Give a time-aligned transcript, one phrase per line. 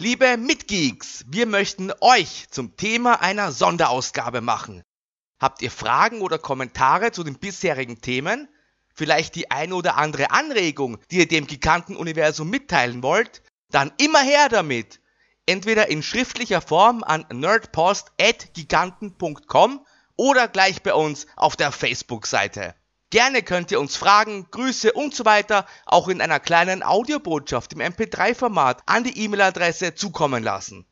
[0.00, 4.84] Liebe Mitgeeks, wir möchten euch zum Thema einer Sonderausgabe machen.
[5.40, 8.48] Habt ihr Fragen oder Kommentare zu den bisherigen Themen?
[8.94, 13.42] Vielleicht die eine oder andere Anregung, die ihr dem giganten Universum mitteilen wollt?
[13.72, 15.00] Dann immer her damit!
[15.46, 19.84] Entweder in schriftlicher Form an nerdpost.giganten.com
[20.14, 22.76] oder gleich bei uns auf der Facebook-Seite.
[23.10, 27.80] Gerne könnt ihr uns Fragen, Grüße und so weiter auch in einer kleinen Audiobotschaft im
[27.80, 30.84] MP3-Format an die E-Mail-Adresse zukommen lassen.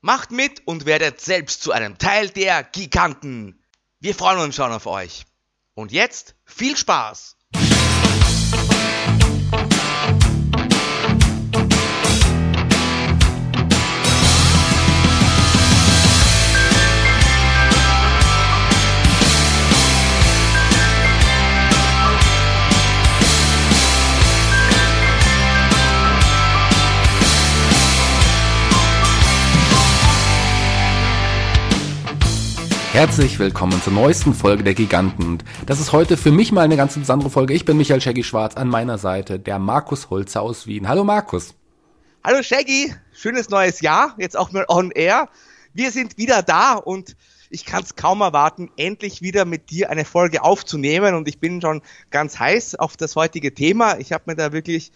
[0.00, 3.64] Macht mit und werdet selbst zu einem Teil der Giganten.
[3.98, 5.24] Wir freuen uns schon auf euch.
[5.74, 7.36] Und jetzt viel Spaß!
[32.96, 35.36] Herzlich willkommen zur neuesten Folge der Giganten.
[35.66, 37.52] Das ist heute für mich mal eine ganz besondere Folge.
[37.52, 40.88] Ich bin Michael Shaggy Schwarz, an meiner Seite der Markus Holzer aus Wien.
[40.88, 41.54] Hallo Markus.
[42.24, 45.28] Hallo Shaggy, schönes neues Jahr, jetzt auch mal on air.
[45.74, 47.16] Wir sind wieder da und
[47.50, 51.60] ich kann es kaum erwarten, endlich wieder mit dir eine Folge aufzunehmen und ich bin
[51.60, 53.98] schon ganz heiß auf das heutige Thema.
[53.98, 54.90] Ich habe mir da wirklich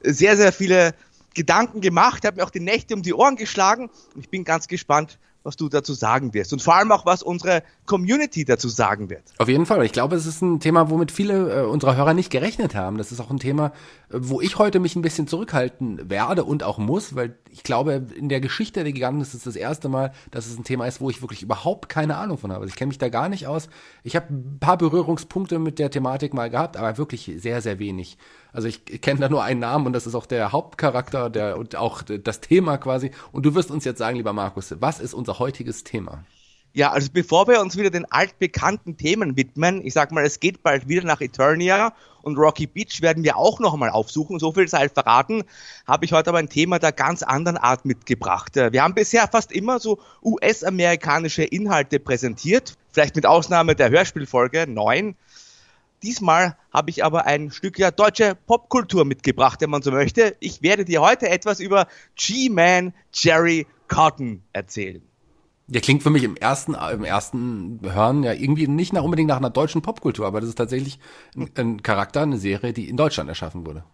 [0.00, 0.94] sehr, sehr viele
[1.34, 4.66] Gedanken gemacht, habe mir auch die Nächte um die Ohren geschlagen und ich bin ganz
[4.66, 9.10] gespannt, was du dazu sagen wirst und vor allem auch, was unsere Community dazu sagen
[9.10, 9.22] wird.
[9.38, 9.84] Auf jeden Fall.
[9.84, 12.96] Ich glaube, es ist ein Thema, womit viele äh, unserer Hörer nicht gerechnet haben.
[12.96, 13.66] Das ist auch ein Thema,
[14.08, 18.06] äh, wo ich heute mich ein bisschen zurückhalten werde und auch muss, weil ich glaube,
[18.16, 21.02] in der Geschichte der Giganten ist es das erste Mal, dass es ein Thema ist,
[21.02, 22.62] wo ich wirklich überhaupt keine Ahnung von habe.
[22.62, 23.68] Also ich kenne mich da gar nicht aus.
[24.02, 28.16] Ich habe ein paar Berührungspunkte mit der Thematik mal gehabt, aber wirklich sehr, sehr wenig.
[28.54, 31.76] Also ich kenne da nur einen Namen und das ist auch der Hauptcharakter der, und
[31.76, 33.10] auch das Thema quasi.
[33.32, 36.24] Und du wirst uns jetzt sagen, lieber Markus, was ist unser heutiges Thema?
[36.76, 40.64] Ja, also bevor wir uns wieder den altbekannten Themen widmen, ich sag mal, es geht
[40.64, 44.40] bald wieder nach Eternia und Rocky Beach werden wir auch noch einmal aufsuchen.
[44.40, 45.44] So viel sei verraten,
[45.86, 48.56] habe ich heute aber ein Thema der ganz anderen Art mitgebracht.
[48.56, 55.14] Wir haben bisher fast immer so US-amerikanische Inhalte präsentiert, vielleicht mit Ausnahme der Hörspielfolge 9.
[56.02, 60.36] Diesmal habe ich aber ein Stück ja deutsche Popkultur mitgebracht, wenn man so möchte.
[60.40, 65.02] Ich werde dir heute etwas über G-Man Jerry Cotton erzählen.
[65.66, 69.38] Der klingt für mich im ersten, im ersten Hören ja irgendwie nicht nach unbedingt nach
[69.38, 70.98] einer deutschen Popkultur, aber das ist tatsächlich
[71.36, 73.84] ein, ein Charakter, eine Serie, die in Deutschland erschaffen wurde.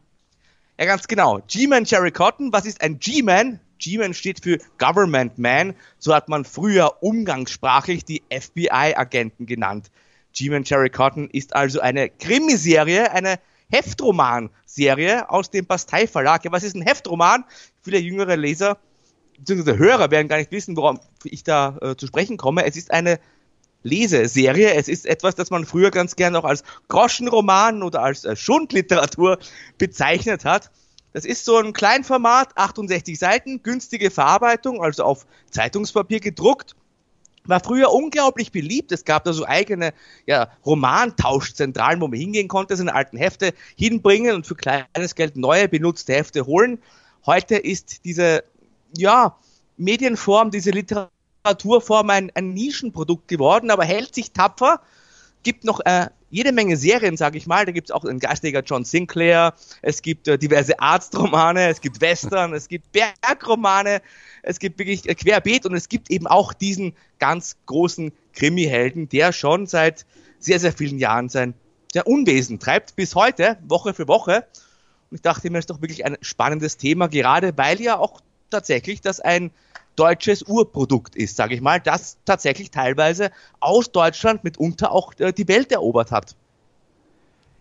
[0.79, 1.41] Ja, ganz genau.
[1.47, 2.53] G-Man Jerry Cotton.
[2.53, 3.61] Was ist ein G-Man?
[3.79, 5.75] G-Man steht für Government Man.
[5.99, 9.91] So hat man früher umgangssprachlich die FBI-Agenten genannt.
[10.33, 13.39] G-Man Jerry Cotton ist also eine Krimiserie, eine
[13.71, 16.45] Heftromanserie aus dem Bastei Verlag.
[16.45, 17.45] Ja, was ist ein Heftroman?
[17.83, 18.79] Viele jüngere Leser
[19.41, 19.77] bzw.
[19.77, 22.65] Hörer werden gar nicht wissen, worum ich da äh, zu sprechen komme.
[22.65, 23.19] Es ist eine
[23.83, 24.75] Leseserie.
[24.75, 29.39] Es ist etwas, das man früher ganz gern auch als Groschenroman oder als äh, Schundliteratur
[29.79, 30.71] bezeichnet hat.
[31.13, 36.77] Das ist so ein Kleinformat, 68 Seiten, günstige Verarbeitung, also auf Zeitungspapier gedruckt
[37.45, 38.93] war früher unglaublich beliebt.
[38.93, 39.93] Es gab da so eigene
[40.27, 45.69] ja, Romantauschzentralen, wo man hingehen konnte, seine alten Hefte hinbringen und für kleines Geld neue
[45.69, 46.79] benutzte Hefte holen.
[47.27, 48.45] Heute ist diese
[48.97, 49.37] ja,
[49.77, 54.81] Medienform, diese Literaturform ein, ein Nischenprodukt geworden, aber hält sich tapfer.
[55.43, 57.67] Gibt noch äh, jede Menge Serien, sage ich mal.
[57.67, 62.01] Da gibt es auch einen Geistiger John Sinclair, es gibt äh, diverse Arztromane, es gibt
[62.01, 64.01] Western, es gibt Bergromane,
[64.43, 69.33] es gibt wirklich äh, querbeet und es gibt eben auch diesen ganz großen Krimi-Helden, der
[69.33, 70.07] schon seit
[70.39, 71.55] sehr, sehr vielen Jahren sein
[71.95, 74.47] ja, Unwesen treibt, bis heute, Woche für Woche.
[75.11, 78.21] Und ich dachte mir, das ist doch wirklich ein spannendes Thema, gerade weil ja auch
[78.51, 79.51] tatsächlich das ein
[79.97, 83.31] deutsches Urprodukt ist, sage ich mal, das tatsächlich teilweise
[83.61, 86.37] aus Deutschland mitunter auch äh, die Welt erobert hat.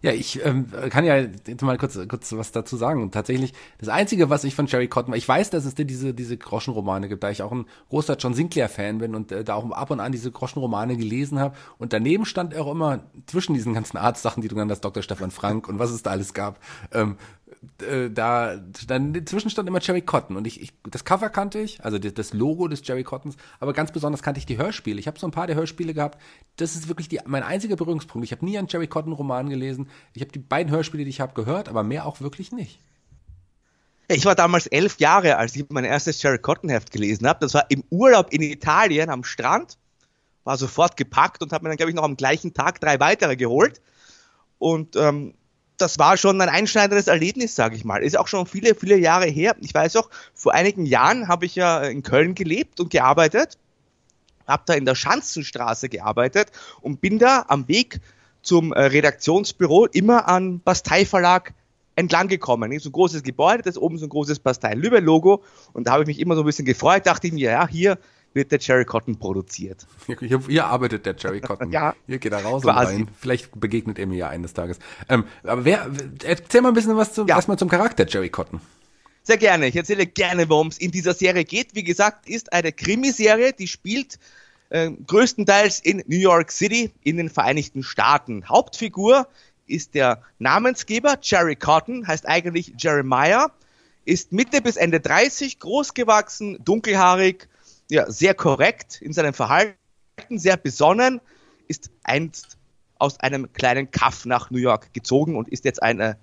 [0.01, 3.11] Ja, ich ähm, kann ja jetzt mal kurz, kurz was dazu sagen.
[3.11, 7.09] tatsächlich, das Einzige, was ich von Jerry Cotton, ich weiß, dass es diese, diese Groschenromane
[7.09, 9.99] gibt, da ich auch ein großer John Sinclair-Fan bin und äh, da auch ab und
[9.99, 11.53] an diese Groschenromane gelesen habe.
[11.79, 15.03] Und daneben stand auch immer zwischen diesen ganzen Arztsachen, die du genannt hast, Dr.
[15.03, 16.61] Stefan Frank und was es da alles gab,
[16.93, 17.17] ähm,
[17.81, 18.57] äh, da
[18.87, 22.33] dann dazwischen stand immer Jerry Cotton und ich, ich das Cover kannte ich, also das
[22.33, 24.99] Logo des Jerry Cottons, aber ganz besonders kannte ich die Hörspiele.
[24.99, 26.19] Ich habe so ein paar der Hörspiele gehabt.
[26.55, 28.25] Das ist wirklich die, mein einziger Berührungspunkt.
[28.25, 29.89] Ich habe nie einen Jerry Cotton Roman gelesen.
[30.13, 32.79] Ich habe die beiden Hörspiele, die ich habe, gehört, aber mehr auch wirklich nicht.
[34.07, 37.39] Ich war damals elf Jahre, als ich mein erstes Jerry Cotton Heft gelesen habe.
[37.41, 39.77] Das war im Urlaub in Italien am Strand.
[40.45, 43.35] War sofort gepackt und habe mir dann, glaube ich, noch am gleichen Tag drei weitere
[43.35, 43.81] geholt.
[44.57, 45.35] Und ähm,
[45.81, 48.03] das war schon ein einschneidendes Erlebnis, sage ich mal.
[48.03, 49.55] Ist auch schon viele, viele Jahre her.
[49.61, 53.57] Ich weiß auch, vor einigen Jahren habe ich ja in Köln gelebt und gearbeitet,
[54.47, 58.01] habe da in der Schanzenstraße gearbeitet und bin da am Weg
[58.41, 61.53] zum äh, Redaktionsbüro immer an Bastei Verlag
[61.95, 62.77] entlang gekommen.
[62.79, 65.43] So ein großes Gebäude, das oben so ein großes Bastei Lübe Logo
[65.73, 67.97] und da habe ich mich immer so ein bisschen gefreut, dachte ich mir, ja, hier
[68.33, 69.85] wird der Cherry Cotton produziert.
[70.19, 71.71] Hier, hier arbeitet der Cherry Cotton.
[71.71, 71.95] ja.
[72.07, 72.95] Hier geht er raus quasi.
[72.95, 73.15] und rein.
[73.19, 74.79] Vielleicht begegnet er mir ja eines Tages.
[75.07, 75.89] Ähm, aber wer,
[76.23, 77.35] erzähl mal ein bisschen was zum, ja.
[77.35, 78.61] erstmal zum Charakter Cherry Cotton.
[79.23, 79.67] Sehr gerne.
[79.67, 81.75] Ich erzähle gerne, worum es in dieser Serie geht.
[81.75, 84.19] Wie gesagt, ist eine Krimiserie, die spielt
[84.69, 88.47] äh, größtenteils in New York City in den Vereinigten Staaten.
[88.47, 89.27] Hauptfigur
[89.67, 93.51] ist der Namensgeber Jerry Cotton, heißt eigentlich Jeremiah,
[94.05, 97.47] ist Mitte bis Ende 30, großgewachsen, dunkelhaarig,
[97.89, 99.75] ja, sehr korrekt in seinem Verhalten,
[100.29, 101.21] sehr besonnen,
[101.67, 102.57] ist einst
[102.97, 106.15] aus einem kleinen Kaff nach New York gezogen und ist jetzt ein äh,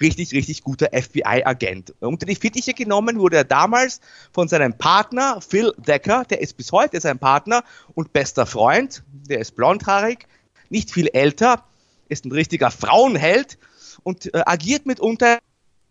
[0.00, 1.94] richtig, richtig guter FBI-Agent.
[2.00, 4.00] Unter die Fittiche genommen wurde er damals
[4.32, 7.64] von seinem Partner Phil Decker, der ist bis heute sein Partner
[7.94, 10.26] und bester Freund, der ist blondhaarig,
[10.70, 11.64] nicht viel älter,
[12.08, 13.58] ist ein richtiger Frauenheld
[14.02, 15.38] und äh, agiert mitunter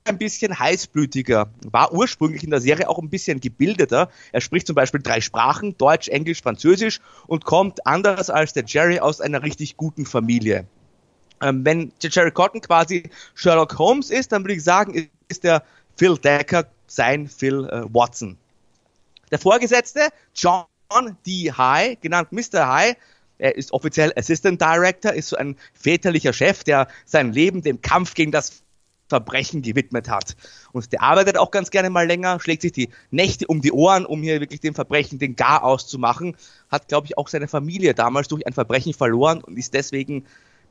[0.10, 4.10] ein bisschen heißblütiger, war ursprünglich in der Serie auch ein bisschen gebildeter.
[4.32, 9.00] Er spricht zum Beispiel drei Sprachen, Deutsch, Englisch, Französisch und kommt anders als der Jerry
[9.00, 10.66] aus einer richtig guten Familie.
[11.42, 13.04] Ähm, wenn Jerry Cotton quasi
[13.36, 15.64] Sherlock Holmes ist, dann würde ich sagen, ist der
[15.96, 18.38] Phil Decker sein Phil äh, Watson.
[19.32, 20.66] Der Vorgesetzte, John
[21.26, 21.52] D.
[21.52, 22.68] High, genannt Mr.
[22.68, 22.96] High,
[23.38, 28.14] er ist offiziell Assistant Director, ist so ein väterlicher Chef, der sein Leben dem Kampf
[28.14, 28.64] gegen das
[29.10, 30.38] Verbrechen gewidmet hat.
[30.72, 34.06] Und der arbeitet auch ganz gerne mal länger, schlägt sich die Nächte um die Ohren,
[34.06, 36.38] um hier wirklich dem Verbrechen den Gar auszumachen.
[36.70, 40.26] Hat, glaube ich, auch seine Familie damals durch ein Verbrechen verloren und ist deswegen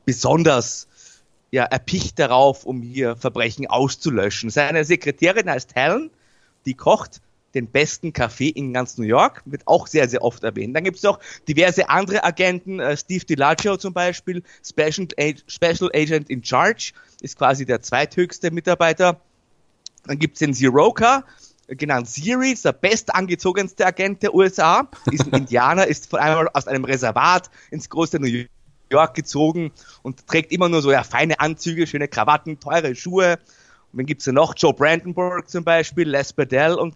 [0.05, 0.89] besonders
[1.51, 4.51] ja, erpicht darauf, um hier Verbrechen auszulöschen.
[4.51, 6.11] Seine Sekretärin heißt Helen,
[6.67, 7.21] die kocht
[7.55, 10.77] den besten Kaffee in ganz New York, wird auch sehr, sehr oft erwähnt.
[10.77, 11.19] Dann gibt es noch
[11.49, 15.09] diverse andere Agenten, äh, Steve DiLaggio zum Beispiel, Special,
[15.47, 19.21] Special Agent in Charge, ist quasi der zweithöchste Mitarbeiter.
[20.05, 21.25] Dann gibt es den Zeroka,
[21.69, 26.67] genannt Siri, ist der bestangezogenste Agent der USA, ist ein Indianer, ist von einmal aus
[26.67, 28.47] einem Reservat ins große New
[28.91, 29.73] York gezogen
[30.03, 33.39] und trägt immer nur so ja, feine Anzüge, schöne Krawatten, teure Schuhe.
[33.93, 36.95] Und dann gibt es ja noch Joe Brandenburg zum Beispiel, Les Bedell und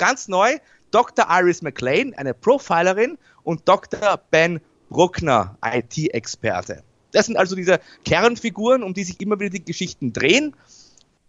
[0.00, 0.56] ganz neu
[0.90, 1.26] Dr.
[1.28, 4.18] Iris McLean, eine Profilerin und Dr.
[4.30, 6.82] Ben Bruckner, IT-Experte.
[7.12, 10.56] Das sind also diese Kernfiguren, um die sich immer wieder die Geschichten drehen,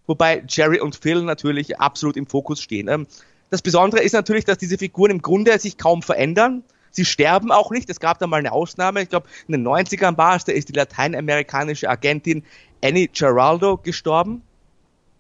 [0.08, 2.88] wobei Jerry und Phil natürlich absolut im Fokus stehen.
[2.88, 3.08] Ähm,
[3.50, 6.64] das Besondere ist natürlich, dass diese Figuren im Grunde sich kaum verändern.
[6.92, 7.90] Sie sterben auch nicht.
[7.90, 9.02] Es gab da mal eine Ausnahme.
[9.02, 12.44] Ich glaube, in den 90ern war es, da ist die lateinamerikanische Agentin
[12.82, 14.42] Annie Geraldo gestorben.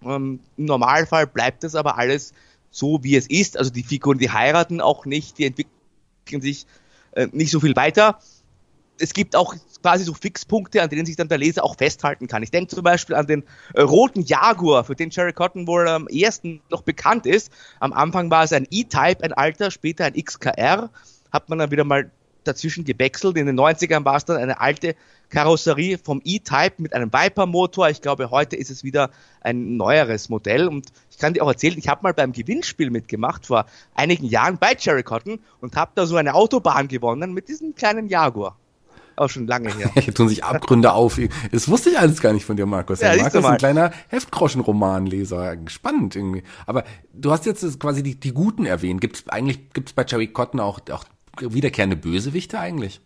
[0.03, 2.33] Ähm, Im Normalfall bleibt das aber alles
[2.71, 3.57] so, wie es ist.
[3.57, 6.65] Also die Figuren, die heiraten auch nicht, die entwickeln sich
[7.11, 8.19] äh, nicht so viel weiter.
[8.97, 12.43] Es gibt auch quasi so Fixpunkte, an denen sich dann der Leser auch festhalten kann.
[12.43, 16.07] Ich denke zum Beispiel an den äh, roten Jaguar, für den Jerry Cotton wohl am
[16.07, 17.51] ersten noch bekannt ist.
[17.79, 20.89] Am Anfang war es ein E-Type, ein alter, später ein XKR.
[21.31, 22.11] Hat man dann wieder mal
[22.43, 23.37] dazwischen gewechselt.
[23.37, 24.95] In den 90ern war es dann eine alte
[25.29, 27.89] Karosserie vom E-Type mit einem Viper-Motor.
[27.89, 29.09] Ich glaube, heute ist es wieder
[29.41, 30.67] ein neueres Modell.
[30.67, 33.65] Und ich kann dir auch erzählen, ich habe mal beim Gewinnspiel mitgemacht vor
[33.95, 38.07] einigen Jahren bei Cherry Cotton und habe da so eine Autobahn gewonnen mit diesem kleinen
[38.07, 38.57] Jaguar.
[39.15, 39.91] Auch schon lange her.
[39.99, 41.19] Hier tun sich Abgründe auf.
[41.51, 43.01] Das wusste ich alles gar nicht von dir, Markus.
[43.01, 45.57] Ja, Markus ist ein kleiner Heftgroschenromanleser.
[45.67, 46.43] Spannend irgendwie.
[46.65, 49.01] Aber du hast jetzt quasi die, die Guten erwähnt.
[49.01, 51.03] Gibt es eigentlich, gibt es bei Cherry Cotton auch, auch
[51.39, 53.01] wiederkehrende Bösewichte eigentlich?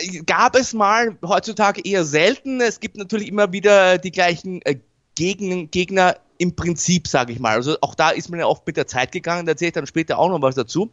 [0.00, 2.60] Äh, gab es mal, heutzutage eher selten.
[2.60, 4.76] Es gibt natürlich immer wieder die gleichen äh,
[5.14, 7.54] Gegner, Gegner im Prinzip, sage ich mal.
[7.54, 9.86] Also auch da ist man ja oft mit der Zeit gegangen, da erzähle ich dann
[9.86, 10.90] später auch noch was dazu.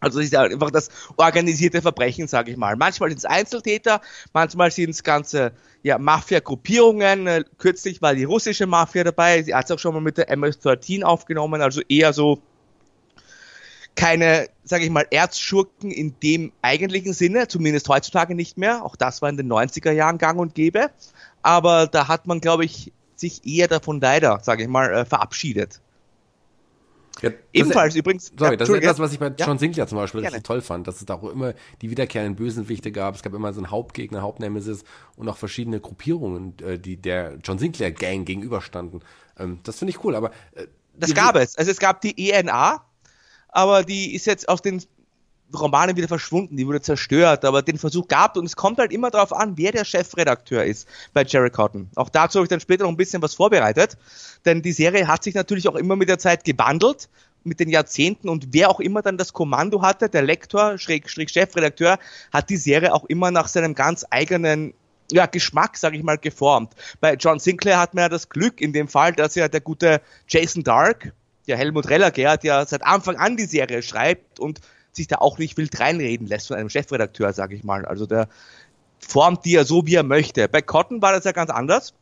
[0.00, 2.76] Also das ist einfach das organisierte Verbrechen, sage ich mal.
[2.76, 4.00] Manchmal sind es Einzeltäter,
[4.32, 7.26] manchmal sind es ganze ja, Mafia-Gruppierungen.
[7.26, 10.28] Äh, kürzlich war die russische Mafia dabei, sie hat es auch schon mal mit der
[10.30, 12.42] MS-13 aufgenommen, also eher so
[13.96, 18.84] keine, sage ich mal, Erzschurken in dem eigentlichen Sinne, zumindest heutzutage nicht mehr.
[18.84, 20.90] Auch das war in den 90er Jahren gang und gäbe.
[21.42, 25.80] Aber da hat man, glaube ich, sich eher davon leider, sage ich mal, äh, verabschiedet.
[27.22, 28.32] Ja, Ebenfalls ist, übrigens.
[28.36, 29.46] Sorry, ja, das ist etwas, was ich bei ja?
[29.46, 32.90] John Sinclair zum Beispiel richtig toll fand, dass es da auch immer die wiederkehrenden Bösenwichte
[32.90, 33.14] gab.
[33.14, 34.84] Es gab immer so einen Hauptgegner, Hauptnemesis
[35.16, 39.02] und auch verschiedene Gruppierungen, äh, die der John Sinclair Gang gegenüberstanden.
[39.38, 40.32] Ähm, das finde ich cool, aber.
[40.54, 41.56] Äh, das gab es.
[41.56, 42.84] Also es gab die ENA,
[43.54, 44.82] aber die ist jetzt aus den
[45.54, 49.10] Romane wieder verschwunden, die wurde zerstört, aber den Versuch gab und es kommt halt immer
[49.10, 51.88] darauf an, wer der Chefredakteur ist bei Jerry Cotton.
[51.94, 53.96] Auch dazu habe ich dann später noch ein bisschen was vorbereitet,
[54.44, 57.08] denn die Serie hat sich natürlich auch immer mit der Zeit gewandelt,
[57.44, 61.30] mit den Jahrzehnten und wer auch immer dann das Kommando hatte, der Lektor, Schräg, Schräg
[61.30, 61.98] Chefredakteur,
[62.32, 64.74] hat die Serie auch immer nach seinem ganz eigenen
[65.12, 66.72] ja, Geschmack, sage ich mal, geformt.
[67.00, 70.00] Bei John Sinclair hat man ja das Glück in dem Fall, dass ja der gute
[70.26, 71.12] Jason Dark,
[71.46, 74.60] der Helmut Rellager, der seit Anfang an die Serie schreibt und
[74.92, 77.84] sich da auch nicht wild reinreden lässt von einem Chefredakteur, sage ich mal.
[77.84, 78.28] Also der
[78.98, 80.48] formt die ja so, wie er möchte.
[80.48, 81.94] Bei Cotton war das ja ganz anders.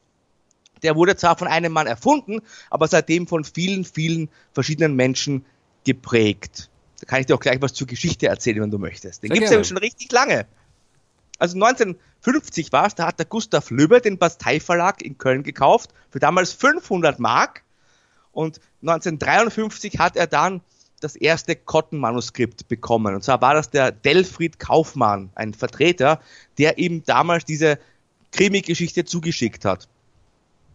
[0.82, 5.44] Der wurde zwar von einem Mann erfunden, aber seitdem von vielen, vielen verschiedenen Menschen
[5.84, 6.70] geprägt.
[7.00, 9.22] Da kann ich dir auch gleich was zur Geschichte erzählen, wenn du möchtest.
[9.22, 10.46] Den gibt es ja schon richtig lange.
[11.38, 15.90] Also 1950 war es, da hat der Gustav Lübbe den Bastei Verlag in Köln gekauft
[16.10, 17.64] für damals 500 Mark.
[18.32, 20.62] Und 1953 hat er dann
[21.00, 23.14] das erste Cotton-Manuskript bekommen.
[23.14, 26.20] Und zwar war das der Delfried Kaufmann, ein Vertreter,
[26.58, 27.78] der ihm damals diese
[28.30, 29.88] Krimi-Geschichte zugeschickt hat.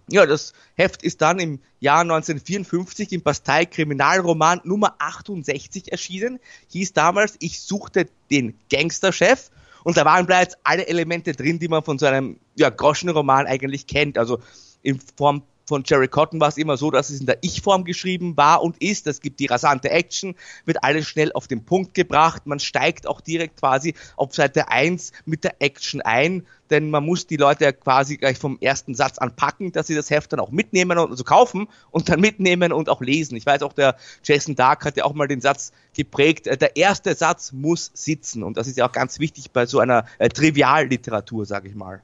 [0.10, 6.40] Ja, das Heft ist dann im Jahr 1954 im Bastei Kriminalroman Nummer 68 erschienen.
[6.70, 9.50] Hieß damals, ich suchte den Gangsterchef.
[9.84, 13.88] Und da waren bereits alle Elemente drin, die man von so einem ja, Groschenroman eigentlich
[13.88, 14.18] kennt.
[14.18, 14.40] Also
[14.82, 18.38] in Form von Jerry Cotton war es immer so, dass es in der Ich-Form geschrieben
[18.38, 19.06] war und ist.
[19.06, 22.48] Es gibt die rasante Action, wird alles schnell auf den Punkt gebracht.
[22.48, 27.28] Man steigt auch direkt quasi auf Seite 1 mit der Action ein, denn man muss
[27.28, 30.52] die Leute ja quasi gleich vom ersten Satz anpacken, dass sie das Heft dann auch
[30.52, 33.36] mitnehmen und also kaufen und dann mitnehmen und auch lesen.
[33.36, 36.78] Ich weiß auch, der Jason Dark hat ja auch mal den Satz geprägt, äh, der
[36.78, 40.30] erste Satz muss sitzen und das ist ja auch ganz wichtig bei so einer äh,
[40.30, 42.02] Trivialliteratur, sage ich mal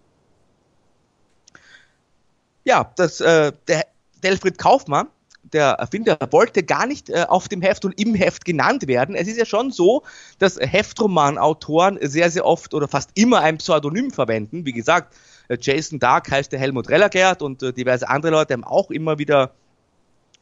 [2.64, 3.86] ja, das, äh, der
[4.24, 5.08] Delfried Kaufmann,
[5.44, 9.16] der Erfinder, wollte gar nicht äh, auf dem Heft und im Heft genannt werden.
[9.16, 10.04] Es ist ja schon so,
[10.40, 14.66] dass Heftromanautoren sehr, sehr oft oder fast immer ein Pseudonym verwenden.
[14.66, 15.16] Wie gesagt,
[15.50, 19.20] äh, Jason Dark heißt der Helmut Rellergert und äh, diverse andere Leute haben auch immer
[19.20, 19.52] wieder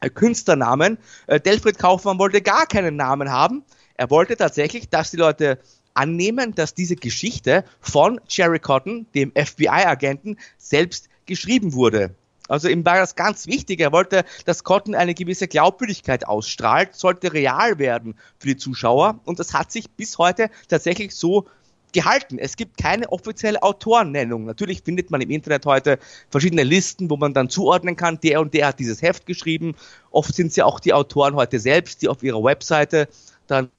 [0.00, 0.98] äh, Künstlernamen.
[1.26, 3.64] Äh, Delfried Kaufmann wollte gar keinen Namen haben.
[3.94, 5.58] Er wollte tatsächlich, dass die Leute
[5.94, 12.14] annehmen, dass diese Geschichte von Jerry Cotton, dem FBI-Agenten, selbst geschrieben wurde.
[12.48, 13.80] Also ihm war das ganz wichtig.
[13.80, 19.20] Er wollte, dass Cotton eine gewisse Glaubwürdigkeit ausstrahlt, sollte real werden für die Zuschauer.
[19.24, 21.46] Und das hat sich bis heute tatsächlich so
[21.92, 22.38] gehalten.
[22.38, 24.44] Es gibt keine offizielle Autorennennung.
[24.44, 25.98] Natürlich findet man im Internet heute
[26.30, 29.74] verschiedene Listen, wo man dann zuordnen kann, der und der hat dieses Heft geschrieben.
[30.10, 33.08] Oft sind es ja auch die Autoren heute selbst, die auf ihrer Webseite
[33.46, 33.70] dann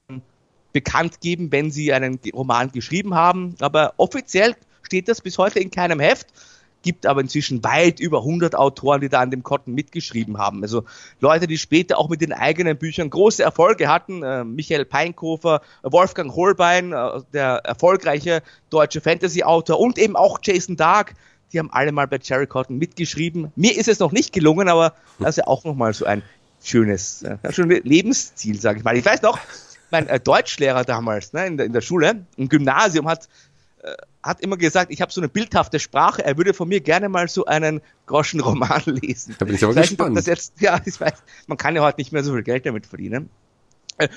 [0.72, 3.54] bekannt geben, wenn sie einen Roman geschrieben haben.
[3.60, 6.28] Aber offiziell steht das bis heute in keinem Heft
[6.84, 10.62] gibt aber inzwischen weit über 100 Autoren, die da an dem Cotton mitgeschrieben haben.
[10.62, 10.84] Also
[11.18, 14.22] Leute, die später auch mit den eigenen Büchern große Erfolge hatten.
[14.22, 21.14] Äh, Michael Peinkofer, Wolfgang Holbein, äh, der erfolgreiche deutsche Fantasy-Autor und eben auch Jason Dark.
[21.52, 23.50] Die haben alle mal bei Jerry Cotton mitgeschrieben.
[23.56, 26.22] Mir ist es noch nicht gelungen, aber das ist ja auch nochmal so ein
[26.62, 28.96] schönes, äh, schönes Lebensziel, sage ich mal.
[28.96, 29.38] Ich weiß noch,
[29.90, 33.28] mein äh, Deutschlehrer damals ne, in, der, in der Schule, im Gymnasium, hat
[34.22, 37.28] hat immer gesagt, ich habe so eine bildhafte Sprache, er würde von mir gerne mal
[37.28, 39.36] so einen Groschenroman lesen.
[39.38, 40.14] Da bin ich aber ich gespannt.
[40.14, 42.86] Nicht, jetzt, ja, ich weiß, man kann ja heute nicht mehr so viel Geld damit
[42.86, 43.28] verdienen.
[43.98, 44.08] Äh,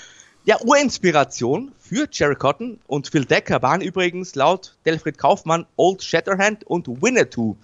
[0.46, 6.64] ja, Urinspiration für Jerry Cotton und Phil Decker waren übrigens laut Delfried Kaufmann Old Shatterhand
[6.64, 7.58] und Winnetou.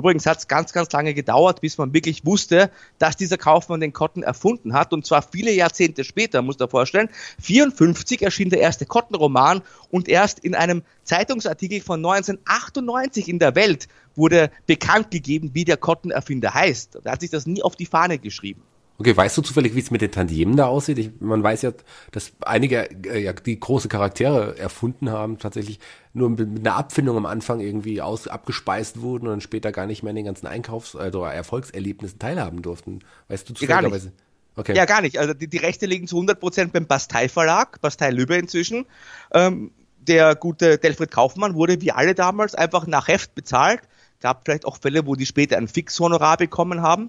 [0.00, 3.92] Übrigens hat es ganz, ganz lange gedauert, bis man wirklich wusste, dass dieser Kaufmann den
[3.92, 4.94] Cotton erfunden hat.
[4.94, 7.10] Und zwar viele Jahrzehnte später, muss man vorstellen.
[7.42, 13.88] 54 erschien der erste Cotton-Roman und erst in einem Zeitungsartikel von 1998 in der Welt
[14.14, 17.00] wurde bekannt gegeben, wie der Cotton-Erfinder heißt.
[17.04, 18.62] Da hat sich das nie auf die Fahne geschrieben.
[19.00, 20.98] Okay, weißt du zufällig, wie es mit den Tantiemen da aussieht?
[20.98, 21.72] Ich, man weiß ja,
[22.12, 25.80] dass einige äh, ja die große Charaktere erfunden haben, tatsächlich
[26.12, 29.86] nur mit, mit einer Abfindung am Anfang irgendwie aus, abgespeist wurden und dann später gar
[29.86, 32.98] nicht mehr in den ganzen Einkaufs- also Erfolgserlebnissen teilhaben durften.
[33.28, 34.08] Weißt du zufälligerweise?
[34.08, 34.12] Ja,
[34.56, 34.76] okay.
[34.76, 35.16] Ja, gar nicht.
[35.18, 38.84] Also die, die Rechte liegen zu 100 Prozent beim Bastei Verlag, Bastei Lübbe inzwischen.
[39.32, 43.80] Ähm, der gute Delfried Kaufmann wurde wie alle damals einfach nach Heft bezahlt.
[44.20, 47.08] Gab vielleicht auch Fälle, wo die später ein Fixhonorar bekommen haben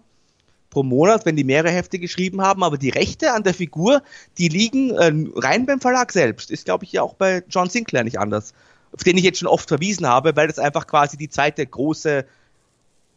[0.71, 4.01] pro Monat, wenn die mehrere Hefte geschrieben haben, aber die Rechte an der Figur,
[4.39, 6.49] die liegen äh, rein beim Verlag selbst.
[6.49, 8.53] Ist, glaube ich, ja auch bei John Sinclair nicht anders.
[8.93, 12.25] Auf den ich jetzt schon oft verwiesen habe, weil das einfach quasi die zweite große,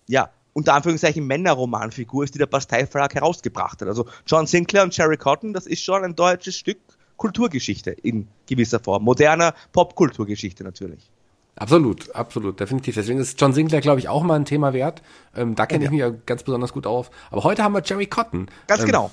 [0.08, 3.88] ja, unter Anführungszeichen Männerromanfigur ist, die der Bastei Verlag herausgebracht hat.
[3.88, 6.78] Also John Sinclair und Sherry Cotton, das ist schon ein deutsches Stück
[7.16, 9.04] Kulturgeschichte in gewisser Form.
[9.04, 11.11] Moderner Popkulturgeschichte natürlich.
[11.56, 12.96] Absolut, absolut, definitiv.
[12.96, 15.02] Deswegen ist John Sinclair, glaube ich, auch mal ein Thema wert.
[15.37, 15.88] Ähm, da kenne ja.
[15.88, 17.11] ich mich ja ganz besonders gut auf.
[17.30, 18.49] Aber heute haben wir Jerry Cotton.
[18.66, 19.11] Ganz ähm, genau.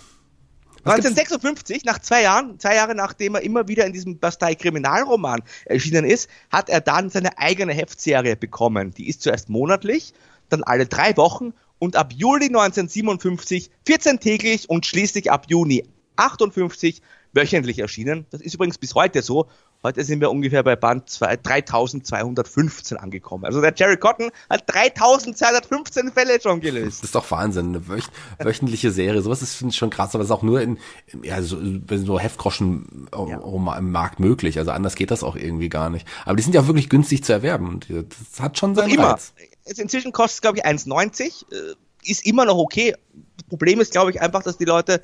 [0.84, 6.28] 1956, nach zwei Jahren, zwei Jahre nachdem er immer wieder in diesem Bastei-Kriminalroman erschienen ist,
[6.50, 8.92] hat er dann seine eigene Heftserie bekommen.
[8.92, 10.14] Die ist zuerst monatlich,
[10.50, 17.04] dann alle drei Wochen und ab Juli 1957 14 täglich und schließlich ab Juni 58
[17.34, 18.26] wöchentlich erschienen.
[18.32, 19.48] Das ist übrigens bis heute so.
[19.84, 23.46] Heute sind wir ungefähr bei Band 3215 angekommen.
[23.46, 27.00] Also der Jerry Cotton hat 3215 Fälle schon gelöst.
[27.00, 27.70] Das ist doch Wahnsinn.
[27.70, 28.06] Eine wöch
[28.38, 29.22] wöchentliche Serie.
[29.24, 30.78] Sowas ist, finde ich, schon krass, aber es ist auch nur in,
[31.24, 31.58] ja, so,
[31.90, 33.78] so Heftgroschen ja.
[33.78, 34.60] im Markt möglich.
[34.60, 36.08] Also anders geht das auch irgendwie gar nicht.
[36.26, 37.80] Aber die sind ja wirklich günstig zu erwerben.
[37.90, 39.14] Das hat schon seinen immer.
[39.14, 39.34] Reiz.
[39.66, 41.46] Inzwischen kostet es, glaube ich, 1,90.
[41.52, 42.96] Äh, ist immer noch okay.
[43.38, 45.02] Das Problem ist, glaube ich, einfach, dass die Leute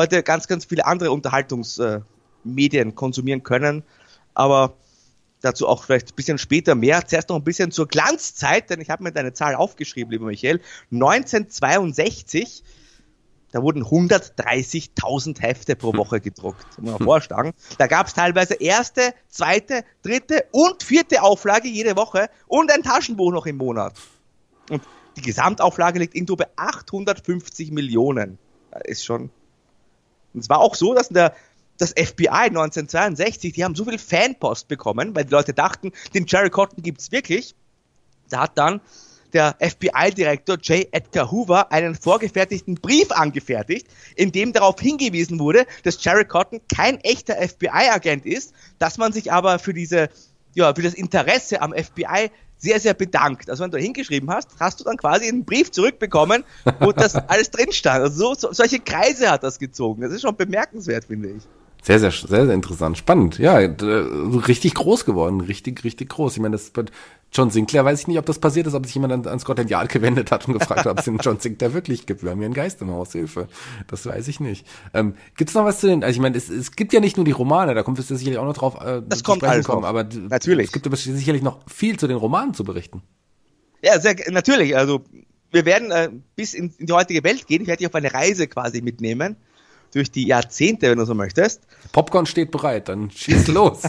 [0.00, 3.84] heute ganz, ganz viele andere Unterhaltungsmedien konsumieren können.
[4.34, 4.74] Aber
[5.40, 7.06] dazu auch vielleicht ein bisschen später mehr.
[7.06, 10.60] Zuerst noch ein bisschen zur Glanzzeit, denn ich habe mir deine Zahl aufgeschrieben, lieber Michael.
[10.92, 12.62] 1962,
[13.52, 16.78] da wurden 130.000 Hefte pro Woche gedruckt.
[16.78, 17.52] Muss man vorschlagen.
[17.78, 23.32] Da gab es teilweise erste, zweite, dritte und vierte Auflage jede Woche und ein Taschenbuch
[23.32, 23.94] noch im Monat.
[24.70, 24.82] Und
[25.16, 28.38] die Gesamtauflage liegt irgendwo bei 850 Millionen.
[28.70, 29.30] Das ist schon
[30.34, 31.34] und es war auch so, dass der,
[31.78, 36.50] das FBI 1962, die haben so viel Fanpost bekommen, weil die Leute dachten, den Jerry
[36.50, 37.54] Cotton gibt's wirklich.
[38.28, 38.80] Da hat dann
[39.32, 40.88] der FBI-Direktor J.
[40.92, 46.98] Edgar Hoover einen vorgefertigten Brief angefertigt, in dem darauf hingewiesen wurde, dass Jerry Cotton kein
[47.00, 50.10] echter FBI-Agent ist, dass man sich aber für diese,
[50.54, 52.30] ja, für das Interesse am FBI
[52.60, 53.50] sehr, sehr bedankt.
[53.50, 56.44] Also wenn du hingeschrieben hast, hast du dann quasi einen Brief zurückbekommen,
[56.78, 58.02] wo das alles drin stand.
[58.02, 60.02] Also so, so, solche Kreise hat das gezogen.
[60.02, 61.42] Das ist schon bemerkenswert, finde ich.
[61.82, 62.98] Sehr, sehr, sehr, sehr interessant.
[62.98, 63.38] Spannend.
[63.38, 65.40] Ja, richtig groß geworden.
[65.40, 66.34] Richtig, richtig groß.
[66.34, 66.84] Ich meine, das bei
[67.32, 69.70] John Sinclair weiß ich nicht, ob das passiert ist, ob sich jemand an, an Scotland
[69.70, 72.22] Yard gewendet hat und gefragt hat, ob es den John Sinclair wirklich gibt.
[72.22, 73.46] Wir haben hier einen Geist im Haus, Hilfe.
[73.86, 74.66] Das weiß ich nicht.
[74.94, 77.16] Ähm, gibt es noch was zu den, also ich meine, es, es gibt ja nicht
[77.16, 79.84] nur die Romane, da kommt es sicherlich auch noch drauf, äh, das kommt alles kommen,
[79.84, 80.66] aber natürlich.
[80.66, 83.02] es gibt aber sicherlich noch viel zu den Romanen zu berichten.
[83.82, 84.76] Ja, sehr, natürlich.
[84.76, 85.04] Also
[85.52, 87.62] wir werden äh, bis in, in die heutige Welt gehen.
[87.62, 89.36] Ich werde dich auf eine Reise quasi mitnehmen
[89.92, 91.62] durch die Jahrzehnte, wenn du so möchtest.
[91.92, 93.82] Popcorn steht bereit, dann schieß los.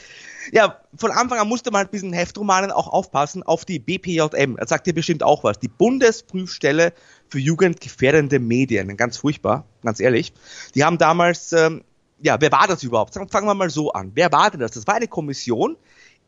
[0.52, 4.56] ja, von Anfang an musste man halt diesen Heftromanen auch aufpassen auf die BPJM.
[4.56, 5.58] Das sagt dir bestimmt auch was.
[5.58, 6.92] Die Bundesprüfstelle
[7.28, 8.96] für jugendgefährdende Medien.
[8.96, 10.32] Ganz furchtbar, ganz ehrlich.
[10.74, 11.84] Die haben damals, ähm,
[12.20, 13.14] ja, wer war das überhaupt?
[13.14, 14.12] Fangen wir mal so an.
[14.14, 14.72] Wer war denn das?
[14.72, 15.76] Das war eine Kommission,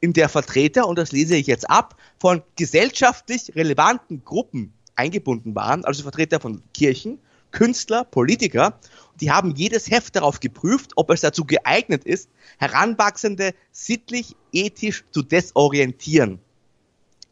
[0.05, 5.83] in der Vertreter, und das lese ich jetzt ab, von gesellschaftlich relevanten Gruppen eingebunden waren,
[5.87, 7.19] also Vertreter von Kirchen,
[7.55, 8.79] Künstler, Politiker
[9.21, 15.23] die haben jedes Heft darauf geprüft, ob es dazu geeignet ist, Heranwachsende sittlich, ethisch zu
[15.23, 16.41] desorientieren.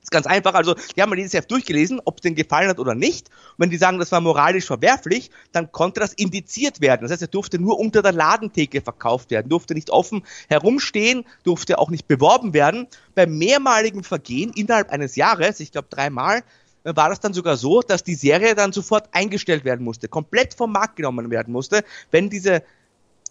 [0.01, 2.69] Das ist ganz einfach, also die haben mal dieses Heft durchgelesen, ob es denen gefallen
[2.69, 3.29] hat oder nicht.
[3.29, 7.03] Und wenn die sagen, das war moralisch verwerflich, dann konnte das indiziert werden.
[7.03, 11.79] Das heißt, er durfte nur unter der Ladentheke verkauft werden, durfte nicht offen herumstehen, durfte
[11.79, 12.89] auch nicht beworben werden.
[13.15, 16.43] Beim mehrmaligen Vergehen innerhalb eines Jahres, ich glaube dreimal,
[16.85, 20.73] war das dann sogar so, dass die Serie dann sofort eingestellt werden musste, komplett vom
[20.73, 22.63] Markt genommen werden musste, wenn diese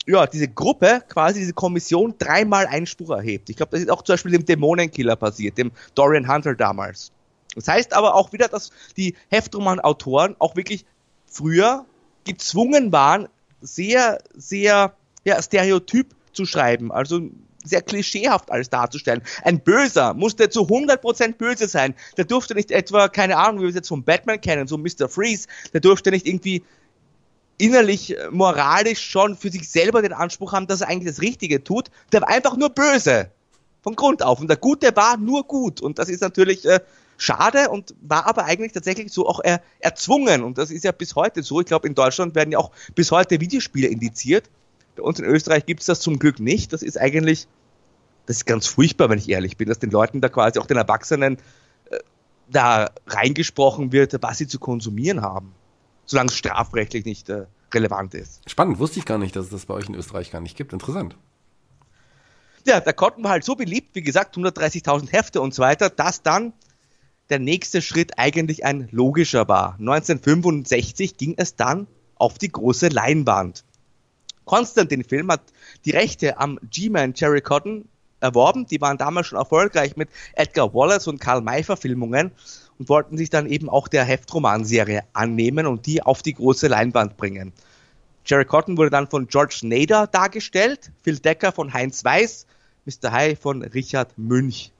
[0.08, 3.52] ja, diese Gruppe, quasi diese Kommission, dreimal Einspruch erhebt.
[3.52, 7.12] Ich glaube, das ist auch zum Beispiel dem Dämonenkiller passiert, dem Dorian Hunter damals.
[7.56, 10.86] Das heißt aber auch wieder, dass die Heftroman-Autoren auch wirklich
[11.28, 11.86] früher
[12.24, 13.28] gezwungen waren,
[13.62, 16.92] sehr, sehr ja, stereotyp zu schreiben.
[16.92, 17.22] Also
[17.64, 19.22] sehr klischeehaft alles darzustellen.
[19.44, 21.96] Ein Böser musste zu 100% böse sein.
[22.18, 25.10] Der durfte nicht etwa, keine Ahnung, wie wir es jetzt von Batman kennen, so Mr.
[25.10, 26.64] Freeze, der durfte nicht irgendwie
[27.58, 31.64] innerlich, äh, moralisch schon für sich selber den Anspruch haben, dass er eigentlich das Richtige
[31.64, 31.92] tut.
[32.12, 33.30] Der war einfach nur böse.
[33.84, 34.40] Von Grund auf.
[34.40, 35.82] Und der Gute war nur gut.
[35.82, 36.82] Und das ist natürlich äh,
[37.18, 40.44] schade und war aber eigentlich tatsächlich so auch er, erzwungen.
[40.44, 41.60] Und das ist ja bis heute so.
[41.62, 44.50] Ich glaube, in Deutschland werden ja auch bis heute Videospiele indiziert.
[44.96, 46.74] Bei uns in Österreich gibt es das zum Glück nicht.
[46.74, 47.48] Das ist eigentlich,
[48.26, 50.78] das ist ganz furchtbar, wenn ich ehrlich bin, dass den Leuten da quasi auch den
[50.78, 51.38] Erwachsenen
[51.90, 51.98] äh,
[52.50, 55.54] da reingesprochen wird, was sie zu konsumieren haben.
[56.06, 58.42] Solange es strafrechtlich nicht äh, relevant ist.
[58.50, 60.74] Spannend, wusste ich gar nicht, dass es das bei euch in Österreich gar nicht gibt.
[60.74, 61.16] Interessant.
[62.66, 66.22] Ja, der Cotton war halt so beliebt, wie gesagt, 130.000 Hefte und so weiter, dass
[66.22, 66.54] dann
[67.30, 69.76] der nächste Schritt eigentlich ein logischer war.
[69.80, 73.64] 1965 ging es dann auf die große Leinwand.
[74.46, 75.42] Konstantin-Film hat
[75.86, 77.86] die Rechte am G-Man Cherry Cotton
[78.20, 78.66] erworben.
[78.68, 82.32] Die waren damals schon erfolgreich mit Edgar Wallace und Karl May Verfilmungen
[82.78, 87.18] und wollten sich dann eben auch der Heftromanserie annehmen und die auf die große Leinwand
[87.18, 87.54] bringen.
[88.26, 92.46] Jerry Cotton wurde dann von George Nader dargestellt, Phil Decker von Heinz Weiß,
[92.86, 93.12] Mr.
[93.12, 94.72] High von Richard Münch.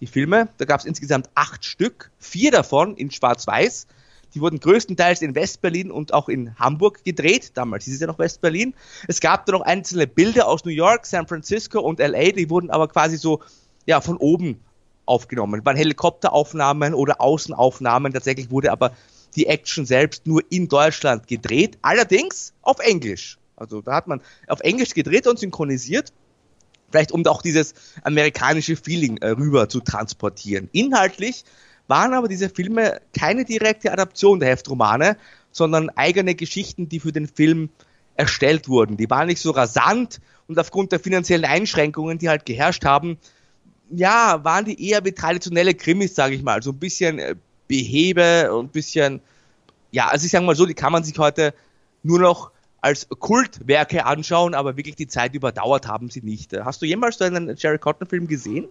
[0.00, 3.86] Die Filme, da gab es insgesamt acht Stück, vier davon in Schwarz-Weiß,
[4.34, 7.52] Die wurden größtenteils in Westberlin und auch in Hamburg gedreht.
[7.54, 8.74] Damals hieß es ja noch Westberlin.
[9.06, 12.32] Es gab da noch einzelne Bilder aus New York, San Francisco und LA.
[12.32, 13.40] Die wurden aber quasi so,
[13.86, 14.60] ja, von oben
[15.06, 15.64] aufgenommen.
[15.64, 18.12] Waren Helikopteraufnahmen oder Außenaufnahmen.
[18.12, 18.92] Tatsächlich wurde aber
[19.34, 21.78] die Action selbst nur in Deutschland gedreht.
[21.82, 23.38] Allerdings auf Englisch.
[23.56, 26.12] Also da hat man auf Englisch gedreht und synchronisiert.
[26.90, 30.68] Vielleicht um auch dieses amerikanische Feeling äh, rüber zu transportieren.
[30.72, 31.44] Inhaltlich
[31.88, 35.16] waren aber diese Filme keine direkte Adaption der Heftromane,
[35.50, 37.70] sondern eigene Geschichten, die für den Film
[38.14, 38.96] erstellt wurden.
[38.96, 43.18] Die waren nicht so rasant und aufgrund der finanziellen Einschränkungen, die halt geherrscht haben,
[43.90, 46.62] ja, waren die eher wie traditionelle Krimis, sage ich mal.
[46.62, 47.36] So ein bisschen äh,
[47.68, 49.20] behebe und ein bisschen,
[49.90, 51.54] ja, also ich sage mal so, die kann man sich heute
[52.02, 56.52] nur noch als Kultwerke anschauen, aber wirklich die Zeit überdauert haben sie nicht.
[56.58, 58.68] Hast du jemals so einen Jerry Cotton-Film gesehen?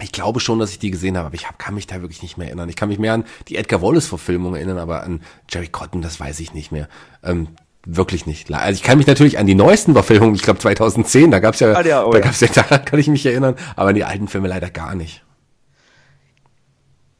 [0.00, 2.22] Ich glaube schon, dass ich die gesehen habe, aber ich hab, kann mich da wirklich
[2.22, 2.68] nicht mehr erinnern.
[2.68, 6.40] Ich kann mich mehr an die Edgar Wallace-Verfilmung erinnern, aber an Jerry Cotton, das weiß
[6.40, 6.88] ich nicht mehr.
[7.22, 7.48] Ähm,
[7.86, 8.52] wirklich nicht.
[8.52, 11.72] Also ich kann mich natürlich an die neuesten Verfilmungen, ich glaube 2010, da gab's ja,
[11.72, 14.28] ah, ja oh da gab's ja, daran kann ich mich erinnern, aber an die alten
[14.28, 15.24] Filme leider gar nicht.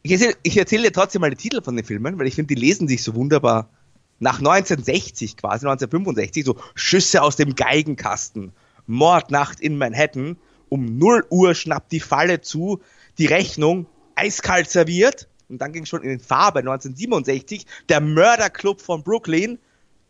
[0.02, 2.54] Ich erzähle, ich erzähle dir trotzdem mal die Titel von den Filmen, weil ich finde,
[2.54, 3.70] die lesen sich so wunderbar
[4.18, 8.52] nach 1960 quasi, 1965, so Schüsse aus dem Geigenkasten,
[8.86, 10.36] Mordnacht in Manhattan,
[10.72, 12.80] um 0 Uhr schnappt die Falle zu,
[13.18, 19.58] die Rechnung eiskalt serviert, und dann ging schon in Farbe 1967, der Mörderclub von Brooklyn,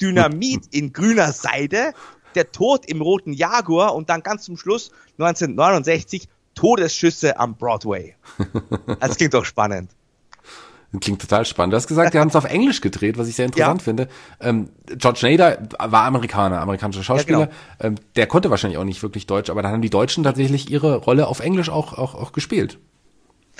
[0.01, 1.95] Dynamit in grüner Seide,
[2.37, 8.15] der Tod im roten Jaguar und dann ganz zum Schluss 1969 Todesschüsse am Broadway.
[9.01, 9.91] Das klingt doch spannend.
[11.01, 11.73] Klingt total spannend.
[11.73, 13.85] Du hast gesagt, die haben es auf Englisch gedreht, was ich sehr interessant ja.
[13.85, 14.09] finde.
[14.41, 17.41] Ähm, George Nader war Amerikaner, amerikanischer Schauspieler.
[17.41, 17.57] Ja, genau.
[17.81, 20.97] ähm, der konnte wahrscheinlich auch nicht wirklich Deutsch, aber dann haben die Deutschen tatsächlich ihre
[20.97, 22.79] Rolle auf Englisch auch, auch, auch gespielt.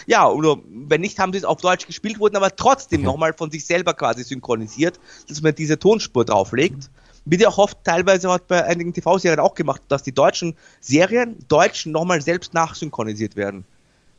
[0.07, 3.07] Ja, oder wenn nicht, haben sie es auf Deutsch gespielt, wurden aber trotzdem okay.
[3.07, 6.91] nochmal von sich selber quasi synchronisiert, dass man diese Tonspur drauflegt.
[7.25, 11.87] Wie der oft teilweise hat bei einigen TV-Serien auch gemacht, dass die deutschen Serien Deutsch
[11.87, 13.65] nochmal selbst nachsynchronisiert werden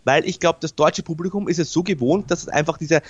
[0.03, 3.01] weil ich glaube, das deutsche Publikum ist es so gewohnt, dass es einfach diese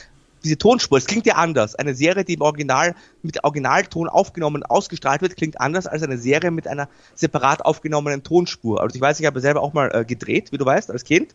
[0.43, 1.75] diese Tonspur, es klingt ja anders.
[1.75, 6.17] Eine Serie, die im Original mit Originalton aufgenommen und ausgestrahlt wird, klingt anders als eine
[6.17, 8.81] Serie mit einer separat aufgenommenen Tonspur.
[8.81, 11.33] Also ich weiß, ich habe selber auch mal äh, gedreht, wie du weißt, als Kind.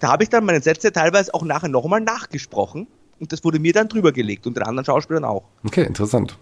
[0.00, 2.88] Da habe ich dann meine Sätze teilweise auch nachher nochmal nachgesprochen
[3.20, 5.44] und das wurde mir dann drüber gelegt und den anderen Schauspielern auch.
[5.64, 6.36] Okay, interessant.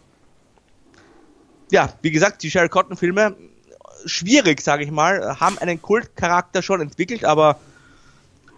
[1.70, 3.36] Ja, wie gesagt, die Sherry Cotton Filme
[4.04, 7.58] schwierig, sage ich mal, haben einen Kultcharakter schon entwickelt, aber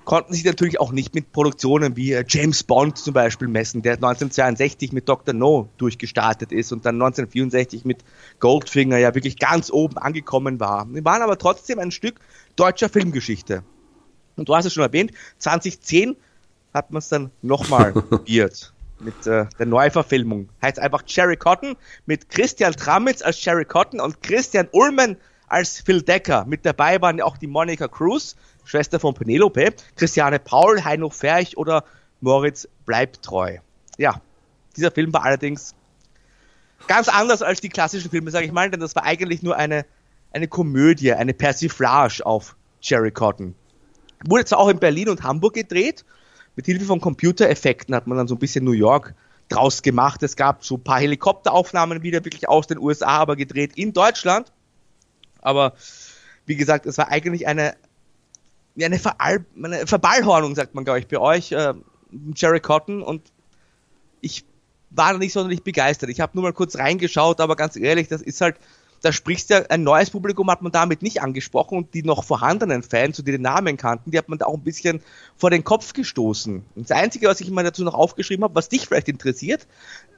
[0.05, 3.95] konnten sich natürlich auch nicht mit Produktionen wie äh, James Bond zum Beispiel messen, der
[3.95, 5.35] 1962 mit Dr.
[5.35, 8.05] No durchgestartet ist und dann 1964 mit
[8.41, 10.87] Goldfinger ja wirklich ganz oben angekommen war.
[10.87, 12.21] Die waren aber trotzdem ein Stück
[12.57, 13.63] deutscher Filmgeschichte.
[14.37, 16.17] Und du hast es schon erwähnt, 2010
[16.73, 20.49] hat man es dann nochmal probiert mit äh, der Neuverfilmung.
[20.63, 25.17] Heißt einfach Cherry Cotton mit Christian Tramitz als Cherry Cotton und Christian Ullmann
[25.49, 26.45] als Phil Decker.
[26.47, 31.57] Mit dabei waren ja auch die Monica Cruz, Schwester von Penelope, Christiane Paul, Heino Ferch
[31.57, 31.85] oder
[32.21, 33.59] Moritz Bleibtreu.
[33.99, 34.21] Ja,
[34.77, 35.75] dieser Film war allerdings
[36.87, 39.87] ganz anders als die klassischen Filme, sage ich mal, denn das war eigentlich nur eine,
[40.33, 43.55] eine Komödie, eine Persiflage auf Jerry Cotton.
[44.27, 46.05] Wurde zwar auch in Berlin und Hamburg gedreht,
[46.57, 49.15] mit Hilfe von Computereffekten hat man dann so ein bisschen New York
[49.49, 50.23] draus gemacht.
[50.23, 54.53] Es gab so ein paar Helikopteraufnahmen wieder wirklich aus den USA, aber gedreht in Deutschland.
[55.41, 55.75] Aber
[56.47, 57.75] wie gesagt, es war eigentlich eine
[58.77, 61.75] ja, eine, Veral eine Verballhornung, sagt man, glaube ich, bei euch, äh,
[62.35, 63.03] Jerry Cotton.
[63.03, 63.23] Und
[64.21, 64.45] ich
[64.91, 66.11] war nicht sonderlich begeistert.
[66.11, 68.57] Ich habe nur mal kurz reingeschaut, aber ganz ehrlich, das ist halt,
[69.03, 72.83] da sprichst ja ein neues Publikum hat man damit nicht angesprochen und die noch vorhandenen
[72.83, 75.03] Fans, die den Namen kannten, die hat man da auch ein bisschen
[75.37, 76.65] vor den Kopf gestoßen.
[76.75, 79.67] Und das Einzige, was ich mal dazu noch aufgeschrieben habe, was dich vielleicht interessiert,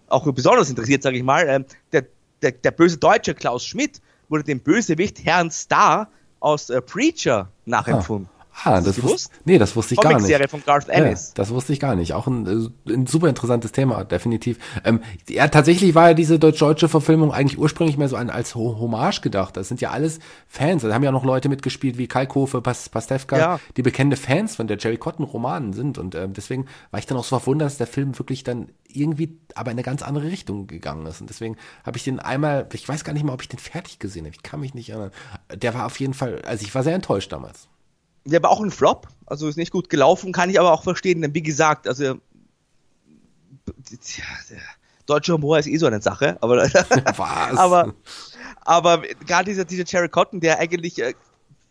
[0.09, 2.07] auch besonders interessiert, sage ich mal, äh, der,
[2.43, 8.29] der, der böse Deutsche Klaus Schmidt wurde dem Bösewicht Herrn Star aus äh, Preacher nachempfunden.
[8.33, 8.36] Ah.
[8.65, 10.51] Ah, das wusste, nee, das wusste ich gar nicht.
[10.51, 11.29] von Garth Ennis.
[11.29, 12.15] Ja, das wusste ich gar nicht.
[12.15, 14.59] Auch ein, äh, ein super interessantes Thema, definitiv.
[14.85, 19.21] Ähm, ja, tatsächlich war ja diese deutsch-deutsche Verfilmung eigentlich ursprünglich mehr so ein, als Hommage
[19.21, 19.57] gedacht.
[19.57, 20.83] Das sind ja alles Fans.
[20.83, 23.61] Da haben ja noch Leute mitgespielt wie Kalkofe, Pas Pastewka, ja.
[23.77, 25.99] die bekannte Fans von der Jerry Cotton Romanen sind.
[25.99, 29.39] Und ähm, deswegen war ich dann auch so verwundert, dass der Film wirklich dann irgendwie
[29.55, 31.21] aber in eine ganz andere Richtung gegangen ist.
[31.21, 33.99] Und deswegen habe ich den einmal, ich weiß gar nicht mal, ob ich den fertig
[33.99, 34.35] gesehen habe.
[34.35, 35.11] Ich kann mich nicht erinnern.
[35.55, 37.69] Der war auf jeden Fall, also ich war sehr enttäuscht damals
[38.27, 41.23] der war auch ein Flop, also ist nicht gut gelaufen, kann ich aber auch verstehen,
[41.23, 42.19] denn wie gesagt, also der
[45.07, 47.17] deutsche Humor ist eh so eine Sache, aber Was?
[47.59, 47.95] aber
[48.63, 51.15] aber gerade dieser dieser Cherry Cotton, der eigentlich äh,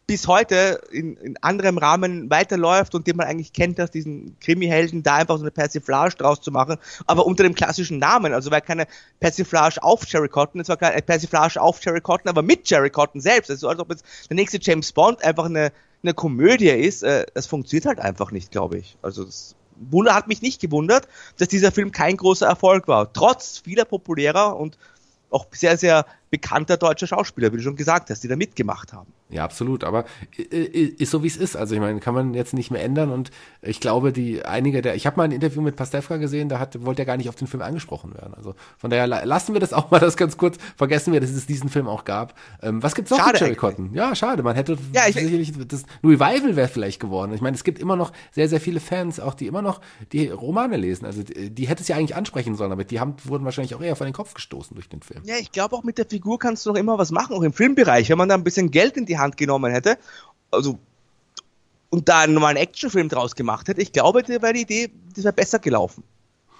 [0.07, 5.01] bis heute in, in anderem Rahmen weiterläuft und den man eigentlich kennt, dass diesen Krimi-Helden
[5.01, 8.33] da einfach so eine Persiflage draus zu machen, aber unter dem klassischen Namen.
[8.33, 8.85] Also war keine
[9.19, 13.19] Persiflage auf Jerry Cotton, es war keine Persiflage auf Jerry Cotton, aber mit Jerry Cotton
[13.19, 13.49] selbst.
[13.49, 15.71] Also als ob jetzt der nächste James Bond einfach eine,
[16.03, 17.01] eine Komödie ist.
[17.03, 18.97] Äh, das funktioniert halt einfach nicht, glaube ich.
[19.01, 23.11] Also das Wunder hat mich nicht gewundert, dass dieser Film kein großer Erfolg war.
[23.11, 24.77] Trotz vieler populärer und
[25.31, 29.11] auch sehr, sehr bekannter deutscher Schauspieler, wie du schon gesagt hast, die da mitgemacht haben.
[29.29, 29.83] Ja, absolut.
[29.83, 30.05] Aber
[30.37, 31.55] ist so, wie es ist.
[31.55, 33.09] Also ich meine, kann man jetzt nicht mehr ändern.
[33.09, 36.59] Und ich glaube, die einige der, ich habe mal ein Interview mit Pastewka gesehen, da
[36.59, 38.35] hat, wollte er gar nicht auf den Film angesprochen werden.
[38.35, 40.57] Also von daher lassen wir das auch mal das ganz kurz.
[40.77, 42.35] Vergessen wir, dass es diesen Film auch gab.
[42.61, 43.93] Ähm, was gibt's noch schade, Jerry Cotton?
[43.93, 44.43] Ja, schade.
[44.43, 47.33] Man hätte ja, ich, sicherlich das Revival wäre vielleicht geworden.
[47.33, 50.27] Ich meine, es gibt immer noch sehr, sehr viele Fans, auch die immer noch die
[50.27, 51.05] Romane lesen.
[51.05, 53.81] Also die, die hätte es ja eigentlich ansprechen sollen, aber die haben, wurden wahrscheinlich auch
[53.81, 55.21] eher vor den Kopf gestoßen durch den Film.
[55.25, 57.53] Ja, ich glaube auch mit der Figur kannst du noch immer was machen, auch im
[57.53, 59.97] Filmbereich, wenn man da ein bisschen Geld in die Hand genommen hätte,
[60.51, 60.79] also
[61.89, 65.23] und da einen normalen Actionfilm draus gemacht hätte, ich glaube, das wäre die Idee, das
[65.23, 66.03] wäre besser gelaufen.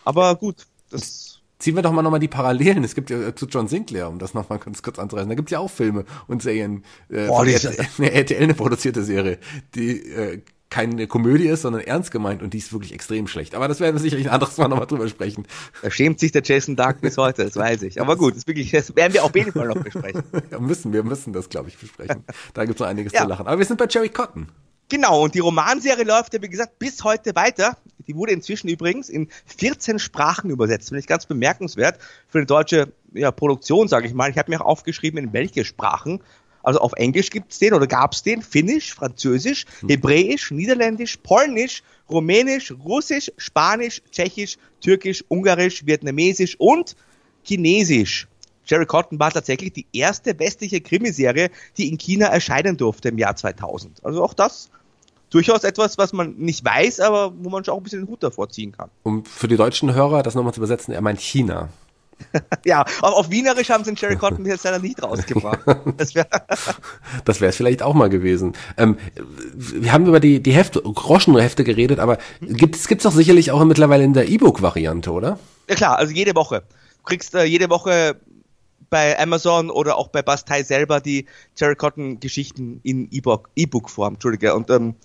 [0.06, 1.42] Aber gut, das.
[1.58, 2.84] Ziehen wir doch mal nochmal die Parallelen.
[2.84, 5.30] Es gibt ja zu John Sinclair, um das nochmal ganz kurz anzureißen.
[5.30, 6.84] Da gibt es ja auch Filme und Serien.
[7.10, 9.40] Äh, Boah, von RTL, eine RTL eine produzierte Serie,
[9.74, 10.42] die äh,
[10.76, 13.56] keine Komödie ist, sondern ernst gemeint und die ist wirklich extrem schlecht.
[13.56, 15.48] Aber das werden wir sicherlich ein anderes Mal nochmal drüber sprechen.
[15.82, 18.02] Da schämt sich der Jason Dark bis heute, das weiß ich.
[18.02, 20.24] Aber gut, das, wirklich, das werden wir auf jeden Fall noch besprechen.
[20.52, 22.26] ja, müssen, wir müssen das, glaube ich, besprechen.
[22.54, 23.22] Da gibt es noch einiges ja.
[23.22, 23.48] zu lachen.
[23.48, 24.50] Aber wir sind bei Jerry Cotton.
[24.90, 27.78] Genau, und die Romanserie läuft ja, wie gesagt, bis heute weiter.
[28.06, 30.90] Die wurde inzwischen übrigens in 14 Sprachen übersetzt.
[30.90, 34.30] Finde ich ganz bemerkenswert für eine deutsche ja, Produktion, sage ich mal.
[34.30, 36.22] Ich habe mir auch aufgeschrieben, in welche Sprachen.
[36.66, 39.90] Also auf Englisch gibt's den oder gab's den, Finnisch, Französisch, hm.
[39.90, 46.96] Hebräisch, Niederländisch, Polnisch, Rumänisch, Russisch, Spanisch, Tschechisch, Türkisch, Ungarisch, Vietnamesisch und
[47.44, 48.28] Chinesisch.
[48.66, 53.36] Jerry Cotton war tatsächlich die erste westliche Krimiserie, die in China erscheinen durfte im Jahr
[53.36, 54.04] 2000.
[54.04, 54.70] Also auch das
[55.30, 58.24] durchaus etwas, was man nicht weiß, aber wo man schon auch ein bisschen den Hut
[58.24, 58.90] davor ziehen kann.
[59.04, 61.70] Um für die deutschen Hörer das nochmal zu übersetzen, er meint China.
[62.66, 65.60] ja, aber auf Wienerisch haben sie den Jerry Cotton jetzt leider nicht rausgebracht.
[65.98, 66.28] Das wäre
[67.26, 68.54] das wäre es vielleicht auch mal gewesen.
[68.78, 68.98] Ähm,
[69.56, 74.04] wir haben über die, die Hefte, Groschenhefte geredet, aber gibt es doch sicherlich auch mittlerweile
[74.04, 75.40] in der E-Book-Variante, oder?
[75.70, 76.64] Ja klar, also jede Woche.
[76.98, 78.20] Du kriegst äh, jede Woche
[78.90, 81.26] bei Amazon oder auch bei Bastei selber die
[81.56, 84.56] Jerry Cotton Geschichten in E-Book-Form, e Entschuldige.
[84.56, 84.96] Und ähm,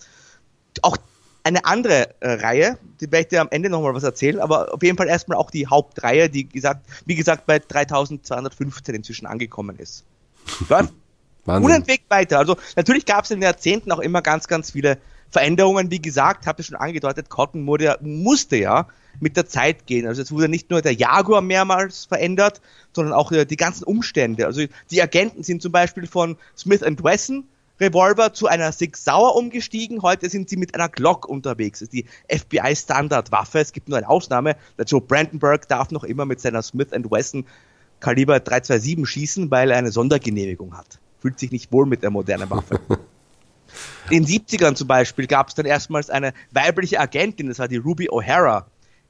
[0.82, 0.96] auch
[1.44, 4.82] eine andere äh, Reihe, die werde ich dir am Ende nochmal was erzählen, aber auf
[4.82, 10.04] jeden Fall erstmal auch die Hauptreihe, die gesagt, wie gesagt bei 3215 inzwischen angekommen ist.
[10.68, 10.92] Läuft
[11.46, 12.38] unentwegt weiter.
[12.38, 14.98] Also natürlich gab es in den Jahrzehnten auch immer ganz, ganz viele
[15.30, 15.90] Veränderungen.
[15.90, 18.88] Wie gesagt, habt ihr schon angedeutet, Cotton wurde, musste ja
[19.20, 20.06] mit der Zeit gehen.
[20.06, 22.60] Also es wurde nicht nur der Jaguar mehrmals verändert,
[22.92, 24.46] sondern auch äh, die ganzen Umstände.
[24.46, 27.44] Also die Agenten sind zum Beispiel von Smith Wesson
[27.80, 30.02] Revolver zu einer Six Sauer umgestiegen.
[30.02, 31.78] Heute sind sie mit einer Glock unterwegs.
[31.78, 33.58] Das ist die FBI Standardwaffe.
[33.58, 34.56] Es gibt nur eine Ausnahme.
[34.78, 37.46] Der Joe Brandenburg darf noch immer mit seiner Smith Wesson
[38.00, 40.98] Kaliber 327 schießen, weil er eine Sondergenehmigung hat.
[41.20, 42.80] Fühlt sich nicht wohl mit der modernen Waffe.
[44.10, 47.76] In den 70ern zum Beispiel gab es dann erstmals eine weibliche Agentin, das war die
[47.76, 48.64] Ruby O'Hara.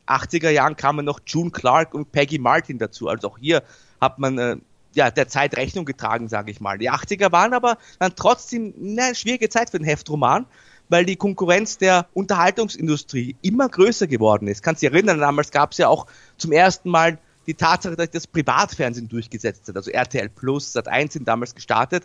[0.06, 3.08] 80er Jahren kamen noch June Clark und Peggy Martin dazu.
[3.08, 3.62] Also auch hier
[4.00, 4.56] hat man äh,
[4.94, 6.78] ja, der Zeit Rechnung getragen, sage ich mal.
[6.78, 10.46] Die 80er waren aber dann trotzdem eine schwierige Zeit für den Heftroman,
[10.88, 14.62] weil die Konkurrenz der Unterhaltungsindustrie immer größer geworden ist.
[14.62, 18.10] Kannst du dich erinnern, damals gab es ja auch zum ersten Mal die Tatsache, dass
[18.10, 19.76] das Privatfernsehen durchgesetzt hat.
[19.76, 22.04] Also RTL Plus, Sat1 sind damals gestartet.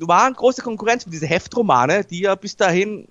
[0.00, 3.08] War eine große Konkurrenz für diese Heftromane, die ja bis dahin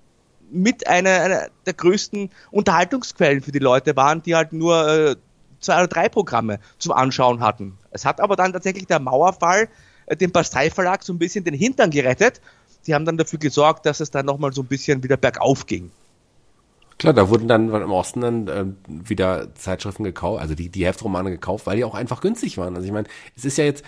[0.50, 5.16] mit einer, einer der größten Unterhaltungsquellen für die Leute waren, die halt nur äh,
[5.60, 7.78] zwei oder drei Programme zum Anschauen hatten.
[7.90, 9.68] Es hat aber dann tatsächlich der Mauerfall
[10.06, 12.40] äh, dem Pasteiverlag so ein bisschen den Hintern gerettet.
[12.82, 15.90] Sie haben dann dafür gesorgt, dass es dann nochmal so ein bisschen wieder bergauf ging.
[16.98, 21.30] Klar, da wurden dann im Osten dann äh, wieder Zeitschriften gekauft, also die, die Heftromane
[21.30, 22.74] gekauft, weil die auch einfach günstig waren.
[22.74, 23.84] Also ich meine, es ist ja jetzt,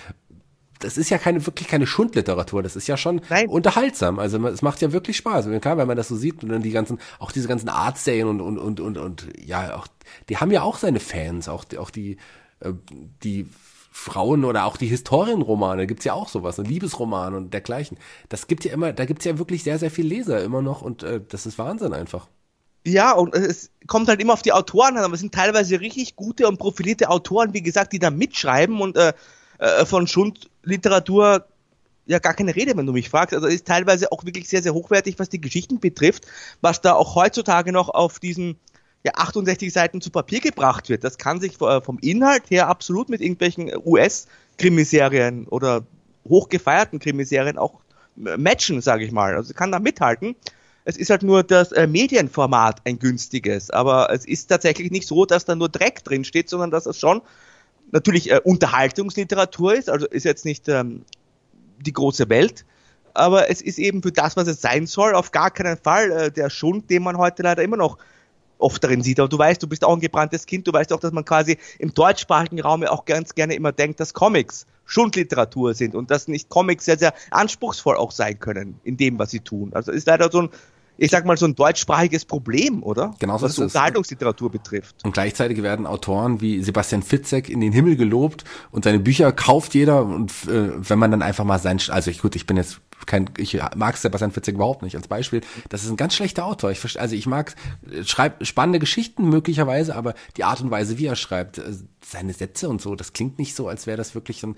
[0.81, 3.49] das ist ja keine wirklich keine Schundliteratur, das ist ja schon Nein.
[3.49, 4.19] unterhaltsam.
[4.19, 5.47] Also es macht ja wirklich Spaß.
[5.47, 8.29] Und klar, wenn man das so sieht und dann die ganzen, auch diese ganzen Artserien
[8.29, 9.87] und und und und und ja, auch
[10.29, 12.16] die haben ja auch seine Fans, auch die, auch die
[12.61, 12.73] äh,
[13.23, 13.47] die
[13.93, 17.99] Frauen oder auch die Historienromane, gibt's ja auch sowas, ein Liebesroman und dergleichen.
[18.29, 21.03] Das gibt ja immer, da gibt's ja wirklich sehr, sehr viel Leser immer noch und
[21.03, 22.29] äh, das ist Wahnsinn einfach.
[22.87, 26.16] Ja, und es kommt halt immer auf die Autoren an, aber es sind teilweise richtig
[26.16, 29.12] gute und profilierte Autoren, wie gesagt, die da mitschreiben und äh,
[29.59, 30.07] äh, von
[30.62, 31.46] Schundliteratur
[32.07, 33.35] ja gar keine Rede, wenn du mich fragst.
[33.35, 36.27] Also ist teilweise auch wirklich sehr, sehr hochwertig, was die Geschichten betrifft,
[36.61, 38.57] was da auch heutzutage noch auf diesen
[39.05, 41.05] ja, 68 Seiten zu Papier gebracht wird.
[41.05, 45.85] Das kann sich äh, vom Inhalt her absolut mit irgendwelchen US-Krimiserien oder
[46.29, 47.81] hochgefeierten Krimiserien auch
[48.16, 49.35] matchen, sage ich mal.
[49.35, 50.35] Also kann da mithalten.
[50.85, 55.27] Es ist halt nur das äh, Medienformat ein günstiges, aber es ist tatsächlich nicht so,
[55.27, 57.23] dass da nur Dreck drin steht, sondern dass es schon
[57.92, 61.05] natürlich äh, Unterhaltungsliteratur ist, also ist jetzt nicht ähm,
[61.79, 62.64] die große Welt,
[63.14, 66.31] aber es ist eben für das, was es sein soll, auf gar keinen Fall äh,
[66.31, 67.98] der Schund, den man heute leider immer noch
[68.59, 69.18] oft darin sieht.
[69.18, 71.59] Aber du weißt, du bist auch ein gebranntes Kind, du weißt auch, dass man quasi
[71.79, 76.26] im deutschsprachigen Raum ja auch ganz gerne immer denkt, dass Comics Schundliteratur sind und dass
[76.26, 79.70] nicht Comics sehr, sehr anspruchsvoll auch sein können in dem, was sie tun.
[79.72, 80.48] Also ist leider so ein
[81.01, 83.15] ich sag mal, so ein deutschsprachiges Problem, oder?
[83.19, 83.65] Genau so Was ist es.
[83.65, 84.97] Unterhaltungsliteratur betrifft.
[85.03, 89.75] Und gleichzeitig werden Autoren wie Sebastian Fitzek in den Himmel gelobt und seine Bücher kauft
[89.75, 92.83] jeder und äh, wenn man dann einfach mal sein, also ich, gut, ich bin jetzt
[93.07, 95.41] kein, ich mag Sebastian Fitzek überhaupt nicht als Beispiel.
[95.71, 96.71] Das ist ein ganz schlechter Autor.
[96.71, 97.55] Ich, also ich mag,
[98.05, 101.73] schreibt spannende Geschichten möglicherweise, aber die Art und Weise, wie er schreibt, äh,
[102.05, 104.57] seine Sätze und so, das klingt nicht so, als wäre das wirklich so ein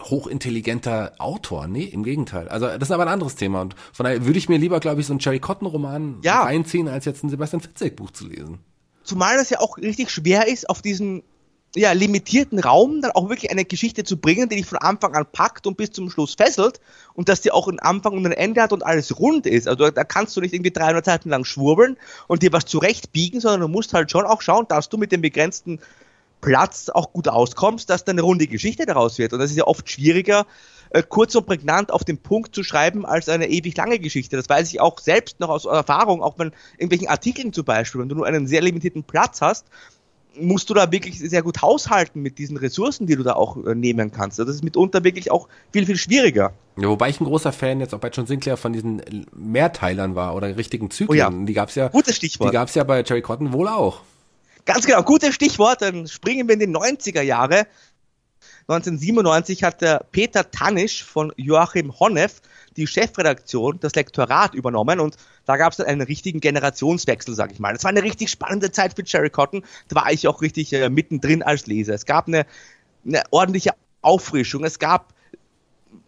[0.00, 1.66] hochintelligenter Autor.
[1.66, 2.48] Nee, im Gegenteil.
[2.48, 3.60] Also das ist aber ein anderes Thema.
[3.60, 6.42] Und von daher würde ich mir lieber, glaube ich, so einen Cherry Cotton Roman Ja.
[6.42, 8.58] reinziehen, als jetzt ein Sebastian Fitzek Buch zu lesen.
[9.04, 11.22] Zumal das ja auch richtig schwer ist, auf diesen
[11.74, 15.24] ja, limitierten Raum dann auch wirklich eine Geschichte zu bringen, die dich von Anfang an
[15.32, 16.80] packt und bis zum Schluss fesselt
[17.14, 19.66] und dass die auch einen Anfang und ein Ende hat und alles rund ist.
[19.66, 21.96] Also da kannst du nicht irgendwie 300 Seiten lang schwurbeln
[22.28, 25.22] und dir was zurechtbiegen, sondern du musst halt schon auch schauen, dass du mit dem
[25.22, 25.80] begrenzten
[26.42, 29.32] Platz auch gut auskommst, dass dann eine runde Geschichte daraus wird.
[29.32, 30.44] Und das ist ja oft schwieriger,
[30.90, 34.36] äh, kurz und prägnant auf den Punkt zu schreiben, als eine ewig lange Geschichte.
[34.36, 38.10] Das weiß ich auch selbst noch aus Erfahrung, auch wenn irgendwelchen Artikeln zum Beispiel, wenn
[38.10, 39.66] du nur einen sehr limitierten Platz hast,
[40.34, 43.74] musst du da wirklich sehr gut haushalten mit diesen Ressourcen, die du da auch äh,
[43.74, 44.40] nehmen kannst.
[44.40, 46.52] Also Das ist mitunter wirklich auch viel, viel schwieriger.
[46.76, 49.02] Ja, wobei ich ein großer Fan jetzt auch bei John Sinclair von diesen
[49.34, 51.10] Mehrteilern war oder richtigen Zyklen.
[51.10, 51.30] Oh ja.
[51.30, 52.52] Die gab's ja, Gutes die Stichwort.
[52.52, 54.00] gab's ja bei Cherry Cotton wohl auch.
[54.64, 55.82] Ganz genau, gutes Stichwort.
[55.82, 57.66] Dann springen wir in die 90er Jahre.
[58.68, 62.40] 1997 hat der Peter Tannisch von Joachim Honneff
[62.76, 67.58] die Chefredaktion, das Lektorat übernommen und da gab es dann einen richtigen Generationswechsel, sag ich
[67.58, 67.72] mal.
[67.72, 69.64] Das war eine richtig spannende Zeit für Cherry Cotton.
[69.88, 71.94] Da war ich auch richtig äh, mittendrin als Leser.
[71.94, 72.46] Es gab eine,
[73.04, 74.64] eine ordentliche Auffrischung.
[74.64, 75.11] Es gab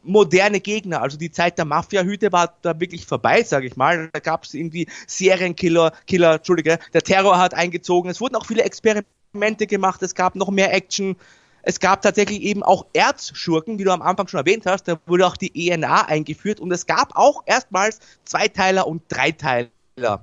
[0.04, 1.02] moderne Gegner.
[1.02, 4.10] Also die Zeit der Mafia-Hüte war da wirklich vorbei, sage ich mal.
[4.12, 8.10] Da gab es irgendwie Serienkiller, Killer, Entschuldige, der Terror hat eingezogen.
[8.10, 10.02] Es wurden auch viele Experimente gemacht.
[10.02, 11.16] Es gab noch mehr Action.
[11.62, 14.86] Es gab tatsächlich eben auch Erzschurken, wie du am Anfang schon erwähnt hast.
[14.86, 19.70] Da wurde auch die ENA eingeführt und es gab auch erstmals Zweiteiler und Dreiteiler.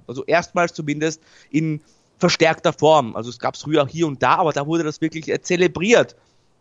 [0.05, 1.81] Also erstmals zumindest in
[2.19, 3.15] verstärkter Form.
[3.15, 6.15] Also es gab es früher hier und da, aber da wurde das wirklich äh, zelebriert,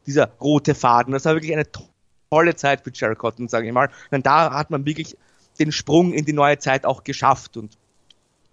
[0.06, 1.12] dieser rote Faden.
[1.12, 1.89] Das war wirklich eine to-
[2.31, 3.90] tolle Zeit für Jerry Cotton, sage ich mal.
[4.12, 5.16] Denn da hat man wirklich
[5.59, 7.77] den Sprung in die neue Zeit auch geschafft und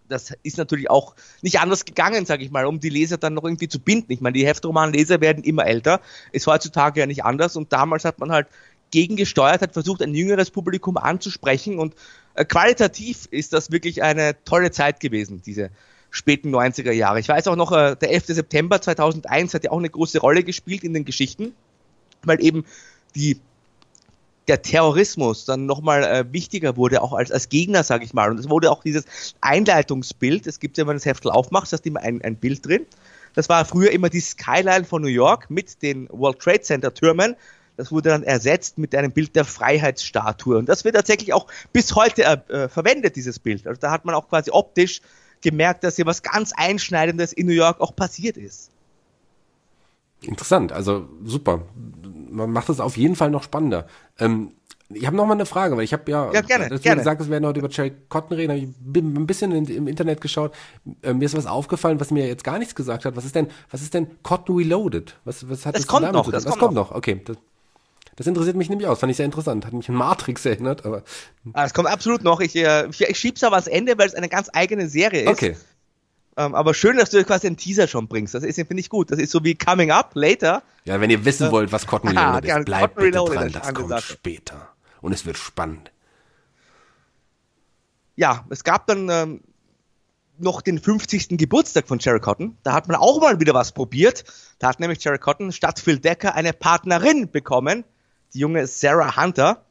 [0.09, 3.43] das ist natürlich auch nicht anders gegangen, sage ich mal, um die Leser dann noch
[3.43, 4.11] irgendwie zu binden.
[4.13, 5.99] Ich meine, die Heftromanleser werden immer älter,
[6.31, 8.47] ist heutzutage ja nicht anders und damals hat man halt
[8.91, 11.93] gegengesteuert, hat versucht, ein jüngeres Publikum anzusprechen und
[12.35, 15.71] äh, qualitativ ist das wirklich eine tolle Zeit gewesen, diese
[16.09, 17.19] späten 90er Jahre.
[17.19, 18.27] Ich weiß auch noch, äh, der 11.
[18.27, 21.53] September 2001 hat ja auch eine große Rolle gespielt in den Geschichten,
[22.23, 22.63] weil eben
[23.13, 23.41] die
[24.47, 28.31] der Terrorismus dann nochmal äh, wichtiger wurde, auch als, als Gegner, sage ich mal.
[28.31, 29.05] Und es wurde auch dieses
[29.41, 32.65] Einleitungsbild, es gibt ja, wenn du das Heftel aufmachst, hast du immer ein, ein Bild
[32.65, 32.85] drin.
[33.33, 37.35] Das war früher immer die Skyline von New York mit den World Trade Center Türmen.
[37.75, 40.57] Das wurde dann ersetzt mit einem Bild der Freiheitsstatue.
[40.57, 43.67] Und das wird tatsächlich auch bis heute äh, äh, verwendet, dieses Bild.
[43.67, 45.01] Also da hat man auch quasi optisch
[45.41, 48.71] gemerkt, dass hier was ganz Einschneidendes in New York auch passiert ist.
[50.21, 51.61] Interessant, also super.
[52.37, 53.87] Man macht es auf jeden Fall noch spannender.
[54.19, 54.51] Ähm,
[54.89, 57.01] ich habe noch mal eine Frage, weil ich habe ja, Ja, gerne, das gerne.
[57.01, 58.55] gesagt, es werden heute über Cherry Cotton reden.
[58.55, 60.53] Ich bin ein bisschen in, im Internet geschaut.
[61.01, 63.17] Äh, mir ist was aufgefallen, was mir jetzt gar nichts gesagt hat.
[63.17, 65.17] Was ist denn, was ist denn Cotton Reloaded?
[65.25, 66.33] Was, was hat Das denn kommt damit noch, zu tun?
[66.33, 66.91] das das kommt kommt noch.
[66.95, 67.35] Okay, das,
[68.15, 68.99] das interessiert mich nämlich aus.
[69.01, 69.65] Fand ich sehr interessant.
[69.65, 71.03] Hat mich an Matrix erinnert, aber
[71.51, 72.39] Ah, Es kommt absolut noch.
[72.39, 75.27] Ich, äh, ich, ich schieb's aber ans Ende, weil es eine ganz eigene Serie ist.
[75.27, 75.57] okay.
[76.37, 78.35] Ähm, aber schön, dass du quasi einen Teaser schon bringst.
[78.35, 79.09] Das ist, finde ich gut.
[79.11, 80.61] Das ist so wie Coming Up Later.
[80.85, 83.51] Ja, wenn ihr wissen wollt, was Cotton Reloaded ist, bleibt Cotton bitte dran.
[83.51, 84.13] Das kommt Sache.
[84.13, 84.69] später.
[85.01, 85.91] Und es wird spannend.
[88.15, 89.41] Ja, es gab dann ähm,
[90.37, 91.29] noch den 50.
[91.39, 92.55] Geburtstag von Jerry Cotton.
[92.61, 94.23] Da hat man auch mal wieder was probiert.
[94.59, 97.83] Da hat nämlich Jerry Cotton statt Phil Decker eine Partnerin bekommen,
[98.33, 99.65] die junge Sarah Hunter.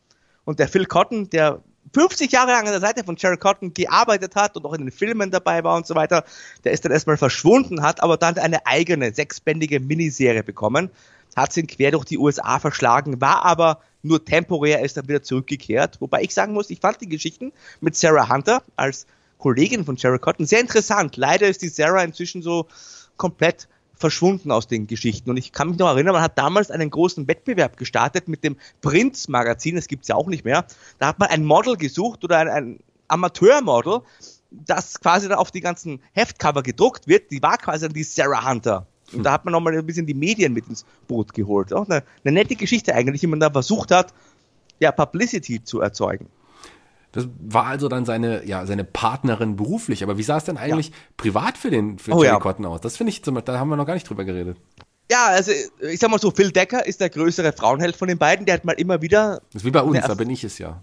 [0.44, 1.62] Und der Phil Cotton, der
[1.96, 4.92] 50 Jahre lang an der Seite von Jerry Cotton gearbeitet hat und auch in den
[4.92, 6.24] Filmen dabei war und so weiter,
[6.62, 10.90] der ist dann erstmal verschwunden, hat aber dann eine eigene sechsbändige Miniserie bekommen,
[11.36, 15.98] hat sie quer durch die USA verschlagen, war aber nur temporär, ist dann wieder zurückgekehrt.
[16.02, 17.50] Wobei ich sagen muss, ich fand die Geschichten
[17.80, 19.06] mit Sarah Hunter als
[19.38, 21.16] Kollegin von Jerry Cotton sehr interessant.
[21.16, 22.66] Leider ist die Sarah inzwischen so
[23.16, 25.30] komplett verschwunden aus den Geschichten.
[25.30, 28.56] Und ich kann mich noch erinnern, man hat damals einen großen Wettbewerb gestartet mit dem
[28.82, 30.66] Prinz-Magazin, das gibt's ja auch nicht mehr.
[30.98, 34.00] Da hat man ein Model gesucht oder ein, ein Amateurmodel,
[34.50, 37.30] das quasi dann auf die ganzen Heftcover gedruckt wird.
[37.30, 38.86] Die war quasi dann die Sarah Hunter.
[39.12, 41.72] Und da hat man nochmal ein bisschen die Medien mit ins Boot geholt.
[41.72, 44.12] Auch eine, eine nette Geschichte eigentlich, wie man da versucht hat,
[44.80, 46.28] ja, Publicity zu erzeugen.
[47.16, 50.02] Das war also dann seine, ja, seine Partnerin beruflich.
[50.02, 50.94] Aber wie sah es denn eigentlich ja.
[51.16, 52.40] privat für den für oh, Jerry ja.
[52.40, 52.80] Cotton aus?
[52.80, 54.58] Das finde ich, da haben wir noch gar nicht drüber geredet.
[55.10, 58.44] Ja, also ich sag mal so, Phil Decker ist der größere Frauenheld von den beiden.
[58.44, 59.40] Der hat mal immer wieder.
[59.52, 60.82] Das ist wie bei uns, da bin ich es ja.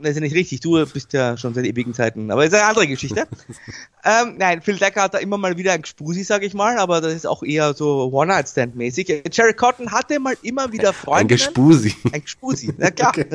[0.00, 2.58] Das ist ja nicht richtig, du bist ja schon seit ewigen Zeiten, aber das ist
[2.58, 3.26] eine andere Geschichte.
[4.04, 7.00] ähm, nein, Phil Decker hat da immer mal wieder ein Gspusi, sag ich mal, aber
[7.00, 9.24] das ist auch eher so One-Night-Stand-mäßig.
[9.32, 11.22] Jerry Cotton hatte mal immer wieder Freunde.
[11.22, 11.96] Ein Gespusi.
[12.12, 13.10] Ein Gspusi, na klar.
[13.10, 13.26] Okay.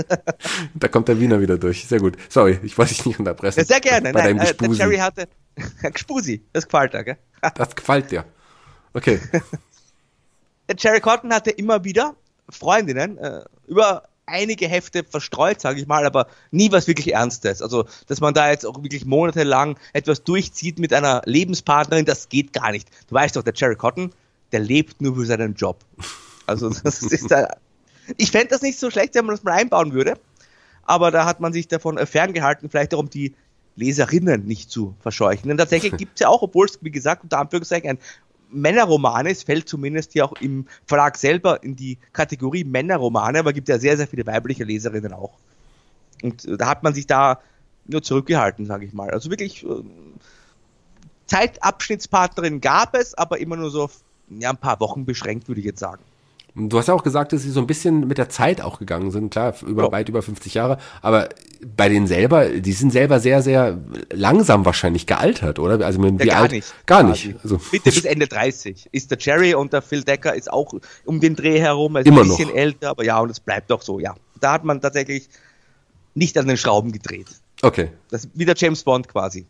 [0.76, 2.16] Da kommt der Wiener wieder durch, sehr gut.
[2.30, 3.60] Sorry, ich wollte dich nicht unterbrechen.
[3.60, 5.28] Ja, sehr gerne, Bei nein, äh, der Jerry hatte
[5.84, 7.18] ein Gspusi, das gefällt dir, gell?
[7.56, 8.24] Das gefällt dir.
[8.94, 9.20] Okay.
[10.78, 12.16] Jerry Cotton hatte immer wieder
[12.50, 17.62] Freundinnen, äh, über einige Hefte verstreut, sage ich mal, aber nie was wirklich Ernstes.
[17.62, 22.54] Also, dass man da jetzt auch wirklich monatelang etwas durchzieht mit einer Lebenspartnerin, das geht
[22.54, 22.90] gar nicht.
[23.08, 24.12] Du weißt doch, der Jerry Cotton,
[24.52, 25.84] der lebt nur für seinen Job.
[26.48, 27.48] Also, das ist da,
[28.18, 30.20] ich fände das nicht so schlecht, wenn man das mal einbauen würde,
[30.84, 33.34] aber da hat man sich davon ferngehalten, vielleicht auch um die
[33.76, 35.48] Leserinnen nicht zu verscheuchen.
[35.48, 37.98] Denn tatsächlich gibt es ja auch, obwohl es, wie gesagt, unter Anführungszeichen ein
[38.54, 39.32] Männerromane.
[39.32, 43.80] Es fällt zumindest hier auch im Verlag selber in die Kategorie Männerromane, aber gibt ja
[43.80, 45.34] sehr, sehr viele weibliche Leserinnen auch.
[46.22, 47.42] Und äh, da hat man sich da
[47.86, 49.10] nur zurückgehalten, sage ich mal.
[49.12, 49.84] Also wirklich äh,
[51.26, 55.66] Zeitabschnittspartnerin gab es, aber immer nur so auf ja, ein paar Wochen beschränkt, würde ich
[55.66, 56.04] jetzt sagen.
[56.56, 59.10] Du hast ja auch gesagt, dass sie so ein bisschen mit der Zeit auch gegangen
[59.10, 59.92] sind, klar, über ja.
[59.92, 61.30] weit über 50 Jahre, aber
[61.66, 63.80] bei denen selber, die sind selber sehr, sehr
[64.12, 65.84] langsam wahrscheinlich gealtert, oder?
[65.84, 66.52] Also wie ja, gar alt?
[66.52, 66.74] nicht.
[66.86, 67.36] Gar nicht.
[67.44, 68.90] Also, Bitte bis Ende 30.
[68.92, 70.74] Ist der Jerry und der Phil Decker ist auch
[71.06, 72.56] um den Dreh herum, ist Immer ein bisschen noch.
[72.56, 74.14] älter, aber ja, und es bleibt doch so, ja.
[74.40, 75.30] Da hat man tatsächlich
[76.14, 77.28] nicht an den Schrauben gedreht.
[77.64, 77.90] Okay.
[78.12, 79.48] Das ist wie der James Bond quasi.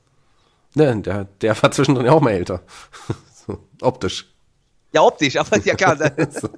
[0.76, 2.62] Ne, der, der war zwischendrin auch mal älter.
[3.45, 4.28] so, optisch.
[4.93, 5.97] Ja, optisch, aber ja klar.
[6.30, 6.49] so.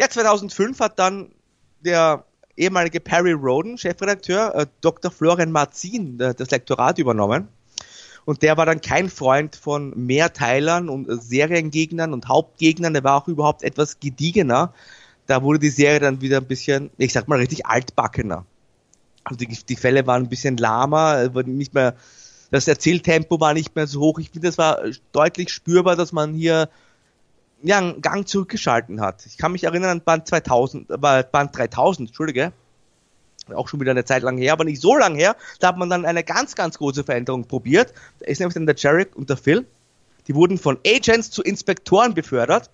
[0.00, 1.32] Ja, 2005 hat dann
[1.80, 2.24] der
[2.56, 5.10] ehemalige Perry Roden, Chefredakteur, äh, Dr.
[5.10, 7.48] Florian Marzin, äh, das Lektorat übernommen.
[8.24, 12.92] Und der war dann kein Freund von Mehrteilern und äh, Seriengegnern und Hauptgegnern.
[12.92, 14.72] Der war auch überhaupt etwas gediegener.
[15.26, 18.44] Da wurde die Serie dann wieder ein bisschen, ich sag mal, richtig altbackener.
[19.24, 21.96] Also die, die Fälle waren ein bisschen lahmer, nicht mehr,
[22.50, 24.18] das Erzähltempo war nicht mehr so hoch.
[24.20, 24.78] Ich finde, das war
[25.12, 26.70] deutlich spürbar, dass man hier
[27.62, 29.26] ja, einen Gang zurückgeschalten hat.
[29.26, 32.52] Ich kann mich erinnern an Band 2000, äh, Band 3000, Entschuldige.
[33.54, 35.34] Auch schon wieder eine Zeit lang her, aber nicht so lang her.
[35.58, 37.94] Da hat man dann eine ganz, ganz große Veränderung probiert.
[38.20, 39.66] Da ist nämlich dann der Jarek und der Phil.
[40.26, 42.70] Die wurden von Agents zu Inspektoren befördert,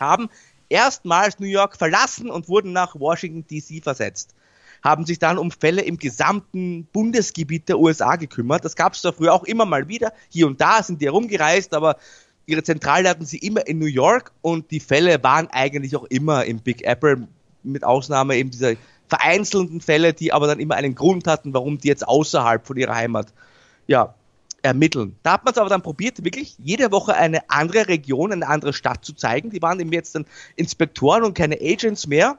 [0.00, 0.30] haben
[0.70, 4.34] erstmals New York verlassen und wurden nach Washington DC versetzt.
[4.82, 8.64] Haben sich dann um Fälle im gesamten Bundesgebiet der USA gekümmert.
[8.64, 10.12] Das gab es da früher auch immer mal wieder.
[10.30, 11.98] Hier und da sind die herumgereist, aber
[12.46, 16.44] ihre Zentrale hatten sie immer in New York und die Fälle waren eigentlich auch immer
[16.44, 17.28] im Big Apple,
[17.62, 18.74] mit Ausnahme eben dieser
[19.08, 22.94] vereinzelten Fälle, die aber dann immer einen Grund hatten, warum die jetzt außerhalb von ihrer
[22.94, 23.32] Heimat
[23.86, 24.14] ja,
[24.62, 25.16] ermitteln.
[25.22, 28.72] Da hat man es aber dann probiert, wirklich jede Woche eine andere Region, eine andere
[28.72, 29.50] Stadt zu zeigen.
[29.50, 30.24] Die waren eben jetzt dann
[30.56, 32.38] Inspektoren und keine Agents mehr.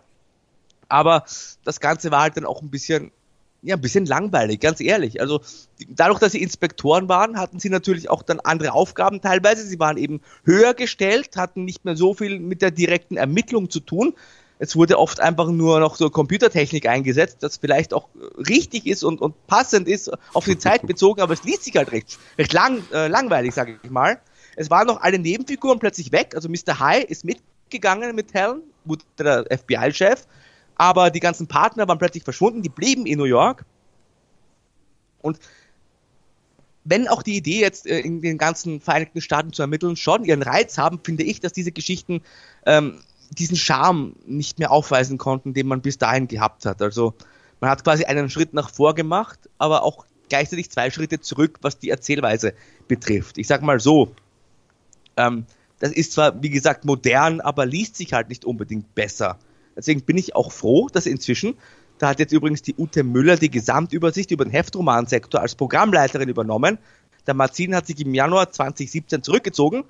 [0.89, 1.24] Aber
[1.64, 3.12] das Ganze war halt dann auch ein bisschen
[3.64, 5.22] ja, ein bisschen langweilig, ganz ehrlich.
[5.22, 5.41] Also
[5.88, 9.66] dadurch, dass sie Inspektoren waren, hatten sie natürlich auch dann andere Aufgaben teilweise.
[9.66, 13.80] Sie waren eben höher gestellt, hatten nicht mehr so viel mit der direkten Ermittlung zu
[13.80, 14.14] tun.
[14.59, 19.20] Es wurde oft einfach nur noch so Computertechnik eingesetzt, das vielleicht auch richtig ist und,
[19.20, 22.84] und passend ist, auf die Zeit bezogen, aber es liest sich halt recht, recht lang,
[22.93, 24.20] äh, langweilig, sage ich mal.
[24.55, 26.80] Es waren noch alle Nebenfiguren plötzlich weg, also Mr.
[26.80, 28.61] High ist mitgegangen mit Helen,
[29.18, 30.28] der FBI-Chef,
[30.76, 33.65] aber die ganzen Partner waren plötzlich verschwunden, die blieben in New York.
[35.21, 35.39] Und
[36.84, 40.41] wenn auch die Idee jetzt äh, in den ganzen Vereinigten Staaten zu ermitteln schon ihren
[40.41, 42.21] Reiz haben, finde ich, dass diese Geschichten
[42.65, 42.99] ähm,
[43.30, 46.82] diesen Charme nicht mehr aufweisen konnten, den man bis dahin gehabt hat.
[46.82, 47.13] Also
[47.61, 51.80] man hat quasi einen Schritt nach vor gemacht, aber auch gleichzeitig zwei Schritte zurück, was
[51.80, 52.53] die Erzählweise
[52.88, 53.38] betrifft.
[53.38, 54.13] Ich sag mal so,
[55.15, 55.45] ähm,
[55.80, 59.38] das ist zwar, wie gesagt, modern, aber liest sich halt nicht unbedingt besser.
[59.76, 61.55] Deswegen bin ich auch froh, dass inzwischen,
[61.97, 66.78] da hat jetzt übrigens die Ute Müller die Gesamtübersicht über den Heftromansektor als Programmleiterin übernommen.
[67.28, 69.84] Der Marzin hat sich im Januar 2017 zurückgezogen.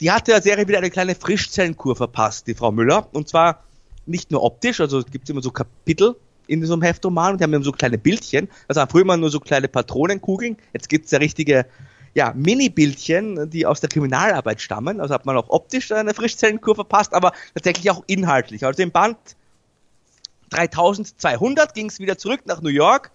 [0.00, 3.08] Die hat der Serie wieder eine kleine Frischzellenkur verpasst, die Frau Müller.
[3.12, 3.64] Und zwar
[4.06, 7.44] nicht nur optisch, also es gibt immer so Kapitel in so einem Heftroman und die
[7.44, 8.48] haben immer so kleine Bildchen.
[8.66, 10.56] Also früher immer nur so kleine Patronenkugeln.
[10.72, 11.66] Jetzt gibt's ja richtige
[12.14, 15.00] ja, Mini-Bildchen, die aus der Kriminalarbeit stammen.
[15.00, 18.64] Also hat man auch optisch eine Frischzellenkur verpasst, aber tatsächlich auch inhaltlich.
[18.64, 19.16] Also im Band
[20.50, 23.10] 3200 ging es wieder zurück nach New York.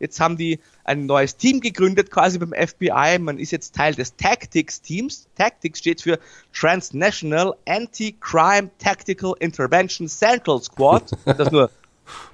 [0.00, 3.18] Jetzt haben die ein neues Team gegründet, quasi beim FBI.
[3.20, 5.28] Man ist jetzt Teil des Tactics-Teams.
[5.36, 6.18] Tactics steht für
[6.52, 11.10] Transnational Anti-Crime Tactical Intervention Central Squad.
[11.24, 11.70] Das nur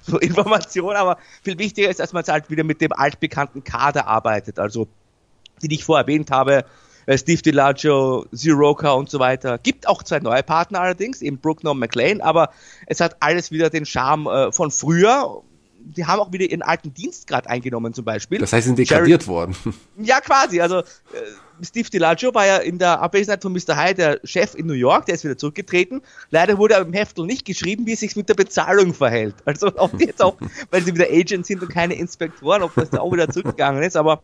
[0.01, 4.05] so Information, aber viel wichtiger ist, dass man jetzt halt wieder mit dem altbekannten Kader
[4.05, 4.59] arbeitet.
[4.59, 4.89] Also,
[5.67, 6.65] die ich vorher erwähnt habe,
[7.05, 9.57] äh, Steve DiLaggio, Ziroka und so weiter.
[9.57, 12.51] Gibt auch zwei neue Partner allerdings, eben Brookner und McLean, aber
[12.87, 15.41] es hat alles wieder den Charme äh, von früher.
[15.83, 18.37] Die haben auch wieder ihren alten Dienstgrad eingenommen zum Beispiel.
[18.37, 19.55] Das heißt, sie sind degradiert worden.
[19.97, 20.61] Ja, quasi.
[20.61, 20.83] Also äh,
[21.63, 23.75] Steve DiLaggio war ja in der Abwesenheit von Mr.
[23.75, 26.01] High der Chef in New York, der ist wieder zurückgetreten.
[26.29, 29.35] Leider wurde im Heftel nicht geschrieben, wie es sich mit der Bezahlung verhält.
[29.45, 30.37] Also ob die jetzt auch,
[30.69, 33.97] weil sie wieder Agents sind und keine Inspektoren, ob das da auch wieder zurückgegangen ist,
[33.97, 34.21] aber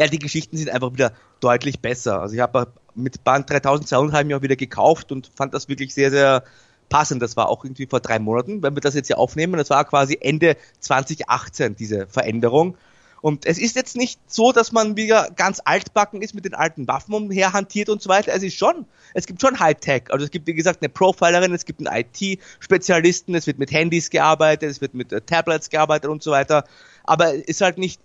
[0.00, 2.22] ja, die Geschichten sind einfach wieder deutlich besser.
[2.22, 5.92] Also ich habe mit Band 3200 habe ich auch wieder gekauft und fand das wirklich
[5.92, 6.42] sehr, sehr
[6.88, 7.20] passend.
[7.20, 9.58] Das war auch irgendwie vor drei Monaten, wenn wir das jetzt hier aufnehmen.
[9.58, 12.78] Das war quasi Ende 2018, diese Veränderung.
[13.20, 16.88] Und es ist jetzt nicht so, dass man wieder ganz altbacken ist mit den alten
[16.88, 18.32] Waffen umherhantiert und so weiter.
[18.32, 20.04] Es ist schon, es gibt schon Hightech.
[20.08, 24.08] Also es gibt, wie gesagt, eine Profilerin, es gibt einen IT-Spezialisten, es wird mit Handys
[24.08, 26.64] gearbeitet, es wird mit äh, Tablets gearbeitet und so weiter.
[27.04, 28.00] Aber es ist halt nicht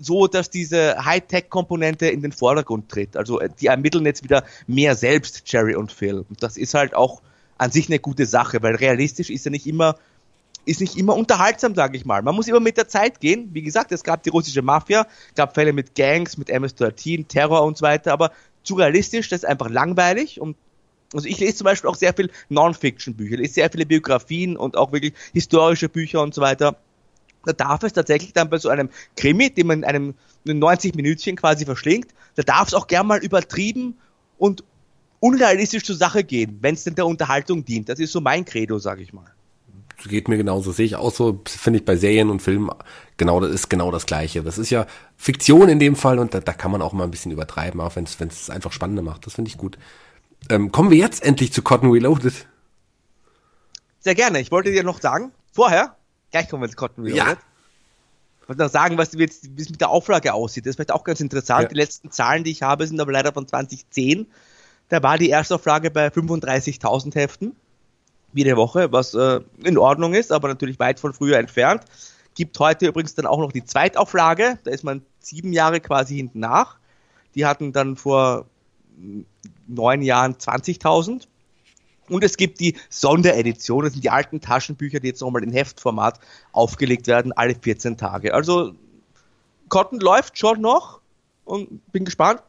[0.00, 3.16] so, dass diese Hightech-Komponente in den Vordergrund tritt.
[3.16, 6.24] Also äh, die ermitteln jetzt wieder mehr selbst, Jerry und Phil.
[6.28, 7.22] Und das ist halt auch
[7.58, 9.96] an sich eine gute Sache, weil realistisch ist ja nicht immer
[10.66, 12.22] ist nicht immer unterhaltsam, sage ich mal.
[12.22, 13.50] Man muss immer mit der Zeit gehen.
[13.52, 17.78] Wie gesagt, es gab die russische Mafia, gab Fälle mit Gangs, mit MS-13, Terror und
[17.78, 18.32] so weiter, aber
[18.64, 20.56] zu realistisch, das ist einfach langweilig und
[21.14, 24.90] also ich lese zum Beispiel auch sehr viel Non-Fiction-Bücher, lese sehr viele Biografien und auch
[24.90, 26.76] wirklich historische Bücher und so weiter
[27.46, 31.36] da darf es tatsächlich dann bei so einem Krimi, den man in einem 90 Minütchen
[31.36, 33.96] quasi verschlingt, da darf es auch gern mal übertrieben
[34.38, 34.64] und
[35.20, 37.88] unrealistisch zur Sache gehen, wenn es denn der Unterhaltung dient.
[37.88, 39.32] Das ist so mein Credo, sage ich mal.
[40.04, 42.70] Geht mir genauso, sehe ich auch so, finde ich bei Serien und Filmen
[43.16, 44.42] genau, das ist genau das Gleiche.
[44.42, 44.86] Das ist ja
[45.16, 47.96] Fiktion in dem Fall und da, da kann man auch mal ein bisschen übertreiben, auch
[47.96, 49.26] wenn es einfach spannender macht.
[49.26, 49.78] Das finde ich gut.
[50.50, 52.46] Ähm, kommen wir jetzt endlich zu Cotton Reloaded?
[53.98, 54.40] Sehr gerne.
[54.40, 55.95] Ich wollte dir noch sagen, vorher,
[56.30, 57.38] Gleich kommen wir ins Cotton Reloaded.
[57.38, 57.38] Ja.
[58.42, 60.66] Ich wollte noch sagen, was wie es mit der Auflage aussieht.
[60.66, 61.62] Das ist vielleicht auch ganz interessant.
[61.62, 61.68] Ja.
[61.68, 64.26] Die letzten Zahlen, die ich habe, sind aber leider von 2010.
[64.88, 67.56] Da war die erste Auflage bei 35.000 Heften.
[68.32, 71.82] Jede Woche, was äh, in Ordnung ist, aber natürlich weit von früher entfernt.
[72.36, 74.58] Gibt heute übrigens dann auch noch die Zweitauflage.
[74.62, 76.76] Da ist man sieben Jahre quasi hinten nach.
[77.34, 78.46] Die hatten dann vor
[79.66, 81.26] neun Jahren 20.000.
[82.08, 86.20] Und es gibt die Sonderedition, das sind die alten Taschenbücher, die jetzt nochmal in Heftformat
[86.52, 88.34] aufgelegt werden, alle 14 Tage.
[88.34, 88.74] Also
[89.68, 91.00] Cotton läuft schon noch
[91.44, 92.42] und bin gespannt.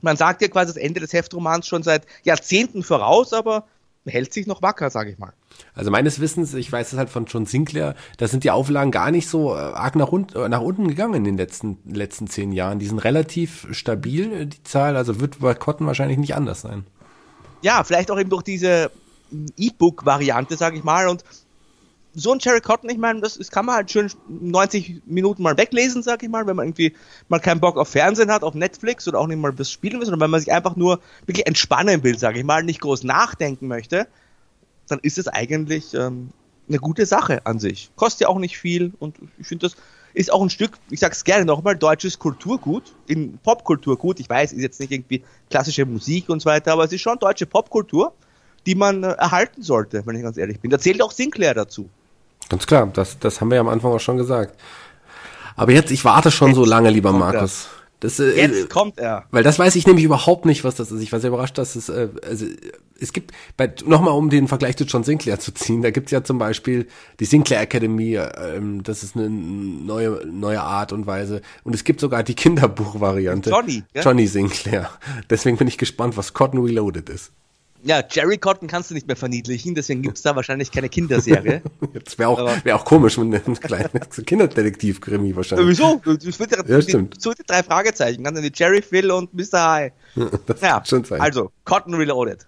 [0.00, 3.64] Man sagt ja quasi das Ende des Heftromans schon seit Jahrzehnten voraus, aber
[4.06, 5.34] hält sich noch wacker, sage ich mal.
[5.74, 9.10] Also meines Wissens, ich weiß es halt von John Sinclair, da sind die Auflagen gar
[9.10, 12.78] nicht so äh, arg nach, äh, nach unten gegangen in den letzten, letzten zehn Jahren.
[12.78, 16.86] Die sind relativ stabil, die Zahl, also wird bei Cotton wahrscheinlich nicht anders sein
[17.62, 18.90] ja, vielleicht auch eben durch diese
[19.56, 21.08] E-Book-Variante, sage ich mal.
[21.08, 21.24] Und
[22.14, 25.56] so ein Cherry Cotton, ich meine, das, das kann man halt schön 90 Minuten mal
[25.56, 26.94] weglesen, sag ich mal, wenn man irgendwie
[27.28, 30.06] mal keinen Bock auf Fernsehen hat, auf Netflix oder auch nicht mal was spielen will,
[30.06, 33.68] sondern wenn man sich einfach nur wirklich entspannen will, sag ich mal, nicht groß nachdenken
[33.68, 34.08] möchte,
[34.88, 36.30] dann ist es eigentlich ähm,
[36.68, 37.90] eine gute Sache an sich.
[37.94, 39.76] Kostet ja auch nicht viel und ich finde das
[40.14, 44.20] ist auch ein Stück, ich sag's gerne nochmal, deutsches Kulturgut, in Popkulturgut.
[44.20, 47.18] Ich weiß, ist jetzt nicht irgendwie klassische Musik und so weiter, aber es ist schon
[47.18, 48.12] deutsche Popkultur,
[48.66, 50.70] die man äh, erhalten sollte, wenn ich ganz ehrlich bin.
[50.70, 51.88] Da zählt auch Sinclair dazu.
[52.48, 54.58] Ganz klar, das, das haben wir ja am Anfang auch schon gesagt.
[55.56, 57.68] Aber jetzt, ich warte schon jetzt so lange, lieber Markus.
[58.00, 59.26] Das, äh, Jetzt kommt er.
[59.30, 61.02] Weil das weiß ich nämlich überhaupt nicht, was das ist.
[61.02, 62.46] Ich war sehr überrascht, dass es, äh, also
[62.98, 63.32] es gibt,
[63.86, 66.86] nochmal um den Vergleich zu John Sinclair zu ziehen, da gibt's ja zum Beispiel
[67.18, 71.42] die Sinclair Academy, ähm, das ist eine neue, neue Art und Weise.
[71.62, 73.50] Und es gibt sogar die Kinderbuchvariante.
[73.50, 73.84] Johnny.
[73.94, 74.02] Ja?
[74.02, 74.90] Johnny Sinclair.
[75.28, 77.32] Deswegen bin ich gespannt, was Cotton Reloaded ist.
[77.82, 81.62] Ja, Jerry Cotton kannst du nicht mehr verniedlichen, deswegen gibt's da wahrscheinlich keine Kinderserie.
[81.94, 83.90] Jetzt wäre auch, wär auch komisch mit einem kleinen
[84.26, 85.68] Kinderdetektiv-Krimi wahrscheinlich.
[85.68, 86.00] Wieso?
[86.04, 87.20] Das wird ja, ja stimmt.
[87.20, 88.22] So die drei Fragezeichen.
[88.22, 89.70] Ganz die Jerry, Phil und Mr.
[89.70, 89.92] High.
[90.46, 91.20] das ja, schon sein.
[91.20, 92.46] also Cotton Reloaded.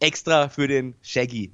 [0.00, 1.52] Extra für den Shaggy.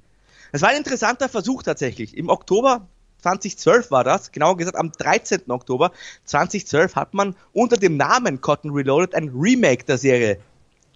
[0.53, 2.17] Das war ein interessanter Versuch tatsächlich.
[2.17, 2.89] Im Oktober
[3.23, 5.51] 2012 war das, genauer gesagt am 13.
[5.51, 5.93] Oktober
[6.25, 10.39] 2012 hat man unter dem Namen Cotton Reloaded ein Remake der Serie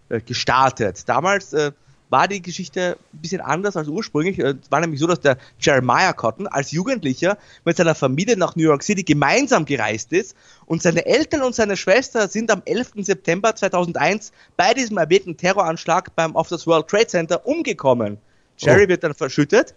[0.09, 1.09] äh, gestartet.
[1.09, 1.73] Damals äh,
[2.11, 4.39] war die Geschichte ein bisschen anders als ursprünglich.
[4.39, 8.63] Es war nämlich so, dass der Jeremiah Cotton als Jugendlicher mit seiner Familie nach New
[8.63, 10.37] York City gemeinsam gereist ist
[10.67, 12.93] und seine Eltern und seine Schwester sind am 11.
[12.99, 18.19] September 2001 bei diesem erwähnten Terroranschlag beim Off das World Trade Center umgekommen.
[18.59, 18.89] Jerry oh.
[18.89, 19.75] wird dann verschüttet,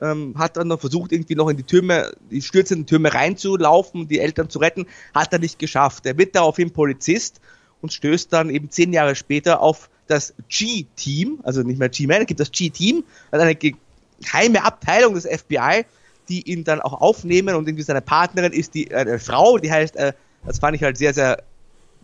[0.00, 4.20] ähm, hat dann noch versucht, irgendwie noch in die Türme, die stürzenden Türme reinzulaufen, die
[4.20, 6.06] Eltern zu retten, hat er nicht geschafft.
[6.06, 7.40] Er wird daraufhin Polizist
[7.80, 12.26] und stößt dann eben zehn Jahre später auf das G-Team, also nicht mehr G-Man, es
[12.26, 15.84] gibt das G-Team, also eine geheime Abteilung des FBI,
[16.28, 19.70] die ihn dann auch aufnehmen und irgendwie seine Partnerin ist die äh, eine Frau, die
[19.70, 20.12] heißt, äh,
[20.44, 21.42] das fand ich halt sehr, sehr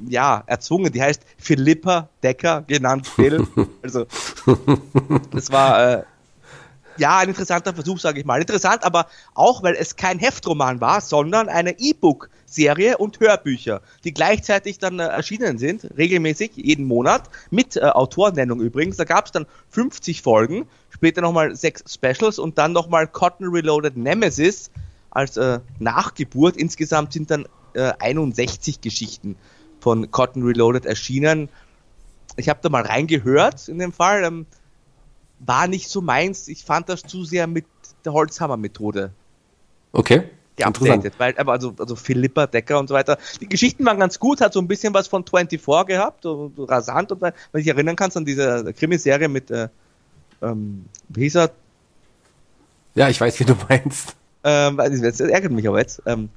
[0.08, 3.46] ja, erzwungen, die heißt Philippa Decker, genannt Phil.
[3.82, 4.06] also,
[5.30, 6.02] das war äh,
[6.98, 8.40] ja, ein interessanter Versuch, sage ich mal.
[8.40, 11.78] Interessant, aber auch, weil es kein Heftroman war, sondern eine
[12.52, 18.60] E-Book-Serie und Hörbücher, die gleichzeitig dann äh, erschienen sind, regelmäßig, jeden Monat, mit äh, Autorennennung
[18.60, 18.96] übrigens.
[18.96, 23.96] Da gab es dann 50 Folgen, später nochmal sechs Specials und dann nochmal Cotton Reloaded
[23.96, 24.70] Nemesis
[25.10, 26.56] als äh, Nachgeburt.
[26.56, 29.36] Insgesamt sind dann äh, 61 Geschichten
[29.80, 31.48] von Cotton Reloaded erschienen.
[32.36, 34.24] Ich habe da mal reingehört in dem Fall.
[34.24, 34.46] Ähm,
[35.40, 36.48] war nicht so meins.
[36.48, 37.66] Ich fand das zu sehr mit
[38.04, 39.12] der Holzhammer-Methode.
[39.92, 40.30] Okay.
[40.56, 43.16] Geupdatet, weil, aber also, also Philippa Decker und so weiter.
[43.40, 46.64] Die Geschichten waren ganz gut, hat so ein bisschen was von 24 gehabt, so, so
[46.64, 49.68] rasant und wenn ich erinnern kannst an diese Krimiserie mit, äh,
[50.42, 51.50] ähm, wie hieß er?
[52.94, 54.14] Ja, ich weiß, wie du meinst.
[54.44, 56.02] Ähm, das ärgert mich aber jetzt.
[56.04, 56.28] Ähm,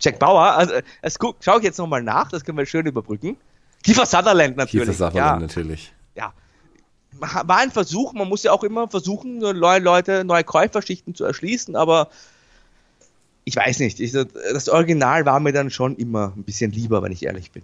[0.00, 3.36] Jack Bauer, also, das schaue ich jetzt nochmal nach, das können wir schön überbrücken.
[3.82, 4.88] Kiefer Sutherland natürlich.
[4.88, 5.46] Kiefer Sutherland ja.
[5.46, 5.92] natürlich.
[6.14, 6.32] Ja,
[7.12, 11.76] war ein Versuch, man muss ja auch immer versuchen, neue Leute, neue Käuferschichten zu erschließen,
[11.76, 12.08] aber
[13.48, 17.12] ich weiß nicht, ich, das Original war mir dann schon immer ein bisschen lieber, wenn
[17.12, 17.62] ich ehrlich bin.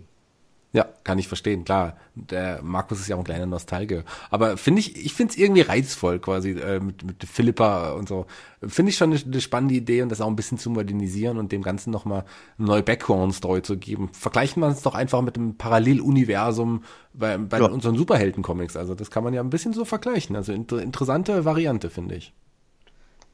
[0.72, 1.97] Ja, kann ich verstehen, klar.
[2.14, 4.05] Der Markus ist ja auch ein kleiner Nostalgiker.
[4.30, 8.26] Aber finde ich, ich finde es irgendwie reizvoll quasi äh, mit, mit Philippa und so.
[8.66, 11.51] Finde ich schon eine, eine, spannende Idee und das auch ein bisschen zu modernisieren und
[11.51, 12.24] dem Ganzen nochmal
[12.57, 14.09] eine neue Background-Story zu geben.
[14.12, 17.66] Vergleichen wir es doch einfach mit dem Paralleluniversum bei, bei ja.
[17.66, 18.76] unseren Superhelden-Comics.
[18.76, 20.37] Also das kann man ja ein bisschen so vergleichen.
[20.37, 22.33] Also inter interessante Variante, finde ich.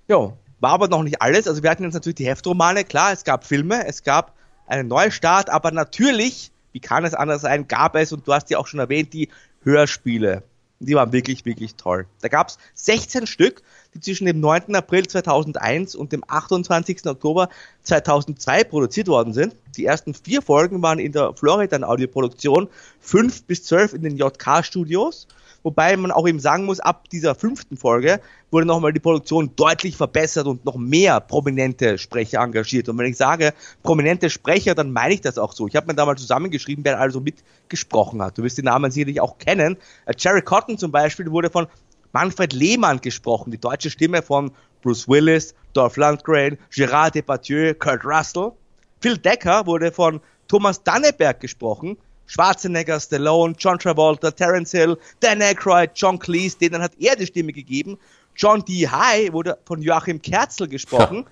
[0.08, 1.46] Ja, war aber noch nicht alles.
[1.46, 4.34] Also wir hatten jetzt natürlich die Heftromane, klar, es gab Filme, es gab
[4.66, 8.58] einen Neustart, aber natürlich wie kann es anders sein, gab es, und du hast ja
[8.58, 9.28] auch schon erwähnt, die
[9.62, 10.42] Hörspiele.
[10.80, 12.06] Die waren wirklich, wirklich toll.
[12.20, 13.62] Da gab es 16 Stück,
[13.94, 14.76] die zwischen dem 9.
[14.76, 17.04] April 2001 und dem 28.
[17.06, 17.48] Oktober
[17.82, 19.56] 2002 produziert worden sind.
[19.76, 22.68] Die ersten vier Folgen waren in der Floridan Audioproduktion,
[23.00, 25.26] fünf bis zwölf in den JK-Studios
[25.62, 29.96] Wobei man auch eben sagen muss, ab dieser fünften Folge wurde nochmal die Produktion deutlich
[29.96, 32.88] verbessert und noch mehr prominente Sprecher engagiert.
[32.88, 33.52] Und wenn ich sage
[33.82, 35.66] prominente Sprecher, dann meine ich das auch so.
[35.66, 38.38] Ich habe mir da mal zusammengeschrieben, wer also mitgesprochen hat.
[38.38, 39.76] Du wirst die Namen sicherlich auch kennen.
[40.06, 41.66] Äh, Jerry Cotton zum Beispiel wurde von
[42.12, 44.52] Manfred Lehmann gesprochen, die deutsche Stimme von
[44.82, 48.52] Bruce Willis, Dolph Lundgren, Gérard Depardieu, Kurt Russell.
[49.00, 51.98] Phil Decker wurde von Thomas Danneberg gesprochen,
[52.28, 57.52] Schwarzenegger, Stallone, John Travolta, Terence Hill, Dan Aykroyd, John Cleese, denen hat er die Stimme
[57.52, 57.98] gegeben.
[58.36, 58.86] John D.
[58.86, 61.26] High wurde von Joachim Kerzel gesprochen.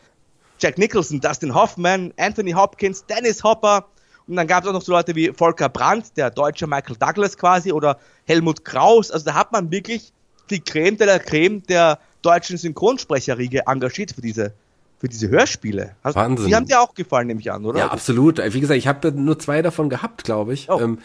[0.58, 3.86] Jack Nicholson, Dustin Hoffman, Anthony Hopkins, Dennis Hopper.
[4.26, 7.36] Und dann gab es auch noch so Leute wie Volker Brandt, der deutsche Michael Douglas
[7.36, 9.10] quasi, oder Helmut Kraus.
[9.10, 10.12] Also da hat man wirklich
[10.50, 14.54] die Creme de la Creme der deutschen Synchronsprecherriege engagiert für diese
[14.98, 15.96] für diese Hörspiele.
[16.02, 16.46] Hast, Wahnsinn.
[16.48, 17.78] Die haben dir auch gefallen, nehme ich an, oder?
[17.80, 18.38] Ja, absolut.
[18.38, 20.70] Wie gesagt, ich habe nur zwei davon gehabt, glaube ich.
[20.70, 20.80] Oh.
[20.80, 20.98] Ähm,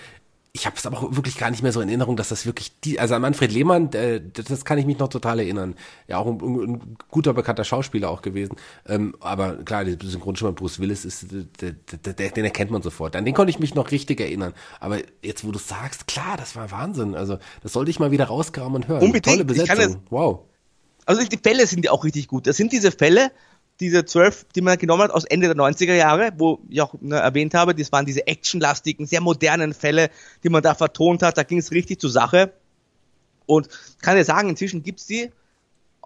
[0.53, 2.77] ich habe es aber auch wirklich gar nicht mehr so in Erinnerung, dass das wirklich
[2.81, 5.75] die, also an Manfred Lehmann, äh, das kann ich mich noch total erinnern.
[6.07, 8.57] Ja, auch ein, ein guter bekannter Schauspieler auch gewesen.
[8.85, 13.15] Ähm, aber klar, die Synchronstimme Bruce Willis ist, der, der, der, den erkennt man sofort.
[13.15, 14.53] An den konnte ich mich noch richtig erinnern.
[14.81, 17.15] Aber jetzt, wo du sagst, klar, das war Wahnsinn.
[17.15, 19.01] Also das sollte ich mal wieder rausgraben und hören.
[19.01, 19.37] Unbedingt.
[19.37, 20.01] Tolle Besetzung.
[20.09, 20.39] wow.
[21.05, 22.45] Also die Fälle sind ja auch richtig gut.
[22.45, 23.31] Das sind diese Fälle,
[23.81, 27.17] diese zwölf, die man genommen hat aus Ende der 90er Jahre, wo ich auch ne,
[27.17, 30.09] erwähnt habe, das waren diese actionlastigen, sehr modernen Fälle,
[30.43, 32.53] die man da vertont hat, da ging es richtig zur Sache.
[33.47, 33.67] Und
[34.01, 35.31] kann ja sagen, inzwischen gibt's die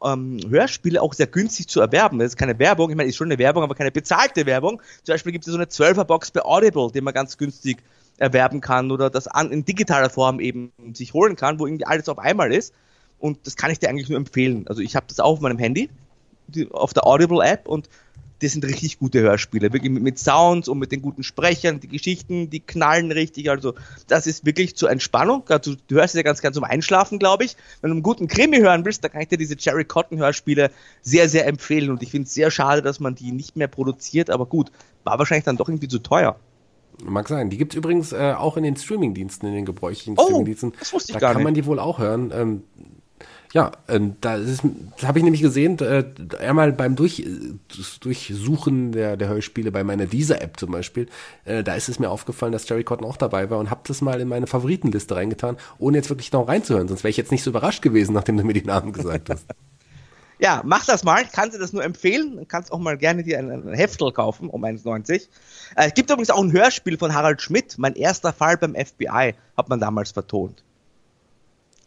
[0.04, 2.18] ähm, Hörspiele auch sehr günstig zu erwerben.
[2.18, 4.82] Das ist keine Werbung, ich meine, ist schon eine Werbung, aber keine bezahlte Werbung.
[5.04, 7.84] Zum Beispiel gibt es so eine 12er-Box bei Audible, die man ganz günstig
[8.18, 12.08] erwerben kann oder das an, in digitaler Form eben sich holen kann, wo irgendwie alles
[12.08, 12.74] auf einmal ist.
[13.20, 14.66] Und das kann ich dir eigentlich nur empfehlen.
[14.68, 15.90] Also ich habe das auch auf meinem Handy
[16.48, 17.90] die, auf der Audible-App und
[18.42, 21.88] das sind richtig gute Hörspiele, wirklich mit, mit, Sounds und mit den guten Sprechern, die
[21.88, 23.76] Geschichten, die knallen richtig, also
[24.08, 27.46] das ist wirklich zur Entspannung, also, du hörst es ja ganz gern zum Einschlafen, glaube
[27.46, 27.56] ich.
[27.82, 30.70] Wenn du einen guten Krimi hören willst, dann kann ich dir diese Jerry Cotton Hörspiele
[31.02, 34.30] sehr, sehr empfehlen und ich finde es sehr schade, dass man die nicht mehr produziert,
[34.30, 34.70] aber gut,
[35.06, 36.36] war wahrscheinlich dann doch irgendwie zu teuer.
[37.04, 37.50] Mag sein.
[37.50, 40.74] Die gibt's übrigens äh, auch in den Streamingdiensten, in den gebräuchlichen Oh, Streamingdiensten.
[40.80, 41.66] das wusste ich da gar kann man nicht.
[41.66, 42.32] die wohl auch hören.
[42.34, 42.64] Ähm,
[43.56, 44.62] ja, ähm, da das
[45.02, 46.04] habe ich nämlich gesehen, äh,
[46.40, 47.26] einmal beim Durch,
[48.02, 51.08] Durchsuchen der, der Hörspiele bei meiner Deezer-App zum Beispiel,
[51.46, 54.02] äh, da ist es mir aufgefallen, dass Jerry Cotton auch dabei war und habe das
[54.02, 56.90] mal in meine Favoritenliste reingetan, ohne jetzt wirklich noch reinzuhören.
[56.90, 59.46] Sonst wäre ich jetzt nicht so überrascht gewesen, nachdem du mir die Namen gesagt hast.
[60.38, 61.24] Ja, mach das mal.
[61.32, 62.36] Kannst du das nur empfehlen.
[62.36, 65.14] Du kannst auch mal gerne dir ein, ein Heftel kaufen um 1,90.
[65.78, 67.78] Äh, es gibt übrigens auch ein Hörspiel von Harald Schmidt.
[67.78, 70.62] Mein erster Fall beim FBI hat man damals vertont.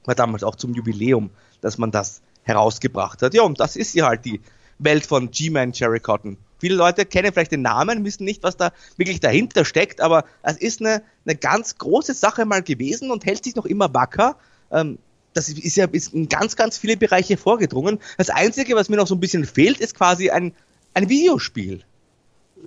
[0.09, 1.29] War damals auch zum Jubiläum,
[1.61, 3.35] dass man das herausgebracht hat.
[3.35, 4.41] Ja, und das ist ja halt die
[4.79, 6.39] Welt von G-Man Cherry Cotton.
[6.59, 10.57] Viele Leute kennen vielleicht den Namen, wissen nicht, was da wirklich dahinter steckt, aber es
[10.57, 14.37] ist eine, eine ganz große Sache mal gewesen und hält sich noch immer wacker.
[14.73, 14.99] Ähm,
[15.35, 17.99] das ist ja ist in ganz, ganz viele Bereiche vorgedrungen.
[18.17, 20.55] Das Einzige, was mir noch so ein bisschen fehlt, ist quasi ein,
[20.95, 21.85] ein Videospiel.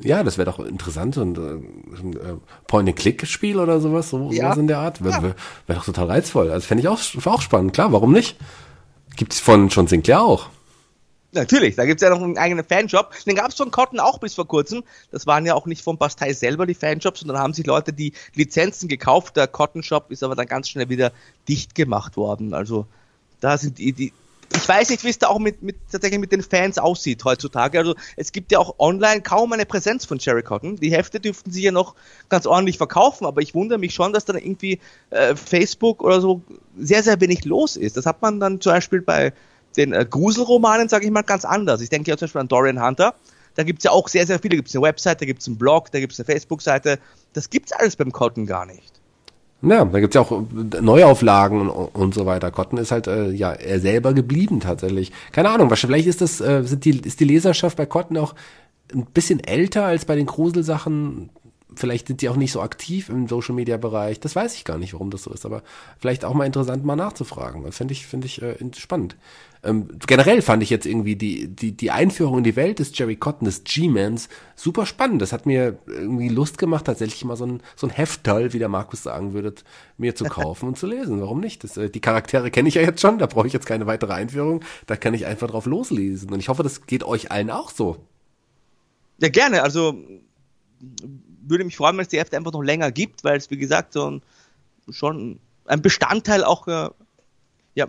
[0.01, 2.37] Ja, das wäre doch interessant und äh, ein äh,
[2.67, 4.45] Point-and-Click-Spiel oder sowas, so, Ja.
[4.45, 5.03] sowas in der Art.
[5.03, 5.23] Wäre Ja.
[5.23, 5.35] wär,
[5.67, 6.49] wär doch total reizvoll.
[6.49, 7.73] Also fände ich auch, auch spannend.
[7.73, 8.37] Klar, warum nicht?
[9.15, 10.47] Gibt's von John Sinclair auch.
[11.33, 13.11] Natürlich, da gibt's ja noch einen eigenen Fanshop.
[13.25, 14.83] Den gab's von Cotton auch bis vor kurzem.
[15.11, 18.11] Das waren ja auch nicht vom Bastei selber die Fanshops, sondern haben sich Leute die
[18.33, 19.37] Lizenzen gekauft.
[19.37, 21.11] Der Cotton Shop ist aber dann ganz schnell wieder
[21.47, 22.53] dicht gemacht worden.
[22.53, 22.85] Also
[23.39, 24.13] da sind die, die
[24.55, 27.79] ich weiß nicht, wie es da auch mit, mit tatsächlich mit den Fans aussieht heutzutage.
[27.79, 30.75] Also es gibt ja auch online kaum eine Präsenz von Cherry Cotton.
[30.75, 31.95] Die Hefte dürften sie ja noch
[32.29, 34.79] ganz ordentlich verkaufen, aber ich wundere mich schon, dass da irgendwie
[35.09, 36.41] äh, Facebook oder so
[36.77, 37.97] sehr, sehr wenig los ist.
[37.97, 39.33] Das hat man dann zum Beispiel bei
[39.77, 41.81] den äh, Gruselromanen, sage ich mal, ganz anders.
[41.81, 43.15] Ich denke ja zum Beispiel an Dorian Hunter.
[43.55, 44.51] Da gibt's ja auch sehr, sehr viele.
[44.51, 46.99] Da gibt's eine Website, da gibt's einen Blog, da gibt's eine Facebook-Seite.
[47.33, 49.00] Das gibt's alles beim Cotton gar nicht.
[49.63, 52.51] Ja, da gibt's ja auch äh, Neuauflagen und, und so weiter.
[52.51, 55.11] Cotton ist halt äh, ja er selber geblieben tatsächlich.
[55.31, 58.33] Keine Ahnung, wahrscheinlich ist das äh, sind die ist die Leserschaft bei Cotton auch
[58.93, 61.29] ein bisschen älter als bei den Gruselsachen.
[61.75, 64.19] Vielleicht sind die auch nicht so aktiv im Social Media Bereich.
[64.19, 65.63] Das weiß ich gar nicht, warum das so ist, aber
[65.99, 67.63] vielleicht auch mal interessant mal nachzufragen.
[67.63, 69.15] Das finde ich finde ich äh, spannend.
[69.63, 73.15] Ähm, generell fand ich jetzt irgendwie die, die, die Einführung in die Welt des Jerry
[73.15, 75.21] Cotton, des G-Mans, super spannend.
[75.21, 78.69] Das hat mir irgendwie Lust gemacht, tatsächlich mal so ein, so ein Heftal, wie der
[78.69, 79.53] Markus sagen würde,
[79.97, 81.21] mir zu kaufen und zu lesen.
[81.21, 81.63] Warum nicht?
[81.63, 84.13] Das, äh, die Charaktere kenne ich ja jetzt schon, da brauche ich jetzt keine weitere
[84.13, 84.63] Einführung.
[84.87, 86.31] Da kann ich einfach drauf loslesen.
[86.33, 87.97] Und ich hoffe, das geht euch allen auch so.
[89.19, 89.61] Ja, gerne.
[89.61, 89.95] Also
[91.51, 93.93] würde mich freuen, wenn es die Hefte einfach noch länger gibt, weil es, wie gesagt,
[93.93, 94.21] so ein,
[94.89, 96.89] schon ein Bestandteil auch äh,
[97.75, 97.87] ja,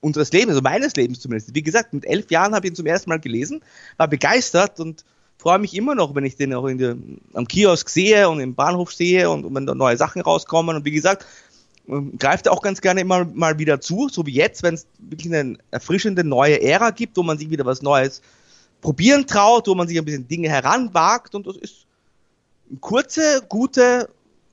[0.00, 1.54] unseres Lebens, also meines Lebens zumindest.
[1.54, 3.62] Wie gesagt, mit elf Jahren habe ich ihn zum ersten Mal gelesen,
[3.96, 5.04] war begeistert und
[5.38, 6.96] freue mich immer noch, wenn ich den auch in der,
[7.34, 10.76] am Kiosk sehe und im Bahnhof sehe und, wenn da neue Sachen rauskommen.
[10.76, 11.26] Und wie gesagt,
[11.88, 15.32] ähm, greift auch ganz gerne immer mal wieder zu, so wie jetzt, wenn es wirklich
[15.32, 18.22] eine erfrischende neue Ära gibt, wo man sich wieder was Neues
[18.80, 21.85] probieren traut, wo man sich ein bisschen Dinge heranwagt und das ist
[22.80, 24.08] kurze, gute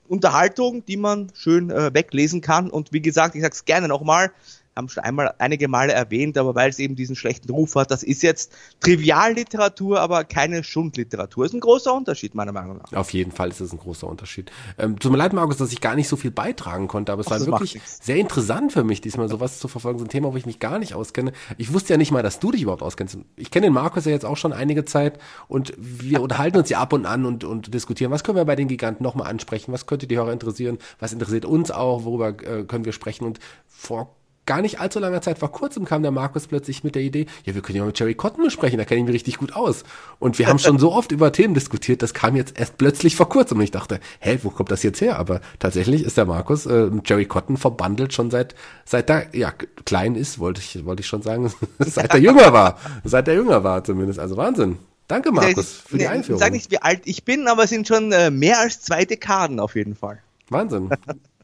[0.08, 2.70] Unterhaltung, die man schön äh, weglesen kann.
[2.70, 4.32] Und wie gesagt, ich sage es gerne nochmal,
[4.76, 8.04] haben schon einmal einige Male erwähnt, aber weil es eben diesen schlechten Ruf hat, das
[8.04, 11.46] ist jetzt Trivialliteratur, aber keine Schundliteratur.
[11.46, 12.98] Ist ein großer Unterschied, meiner Meinung nach.
[12.98, 14.52] Auf jeden Fall ist es ein großer Unterschied.
[14.78, 17.28] Ähm, tut mir leid, Markus, dass ich gar nicht so viel beitragen konnte, aber es
[17.28, 20.00] Ach, war wirklich sehr interessant für mich, diesmal sowas zu verfolgen.
[20.00, 21.34] So ein Thema, wo ich mich gar nicht auskenne.
[21.58, 23.18] Ich wusste ja nicht mal, dass du dich überhaupt auskennst.
[23.36, 26.80] Ich kenne den Markus ja jetzt auch schon einige Zeit und wir unterhalten uns ja
[26.80, 29.86] ab und an und, und diskutieren, was können wir bei den Giganten nochmal ansprechen, was
[29.86, 34.16] könnte die Hörer interessieren, was interessiert uns auch, worüber äh, können wir sprechen und vor
[34.46, 37.56] gar nicht allzu langer Zeit, vor kurzem kam der Markus plötzlich mit der Idee, ja,
[37.56, 39.84] wir können ja mit Jerry Cotton besprechen, da kenne ich mich richtig gut aus.
[40.20, 43.30] Und wir haben schon so oft über Themen diskutiert, das kam jetzt erst plötzlich vor
[43.30, 45.18] kurzem und ich dachte, hä, wo kommt das jetzt her?
[45.18, 49.54] Aber tatsächlich ist der Markus äh, mit Jerry Cotton verbandelt schon seit, seit er, ja,
[49.86, 52.80] klein ist, wollte ich, wollte ich schon sagen, seit er jünger war.
[53.04, 54.20] Seit er jünger war zumindest.
[54.20, 54.78] Also Wahnsinn.
[55.08, 56.40] Danke, Markus, für die Einführung.
[56.40, 59.60] Sag nicht, wie alt ich bin, aber es sind schon äh, mehr als zwei Dekaden
[59.60, 60.20] auf jeden Fall.
[60.50, 60.90] Wahnsinn.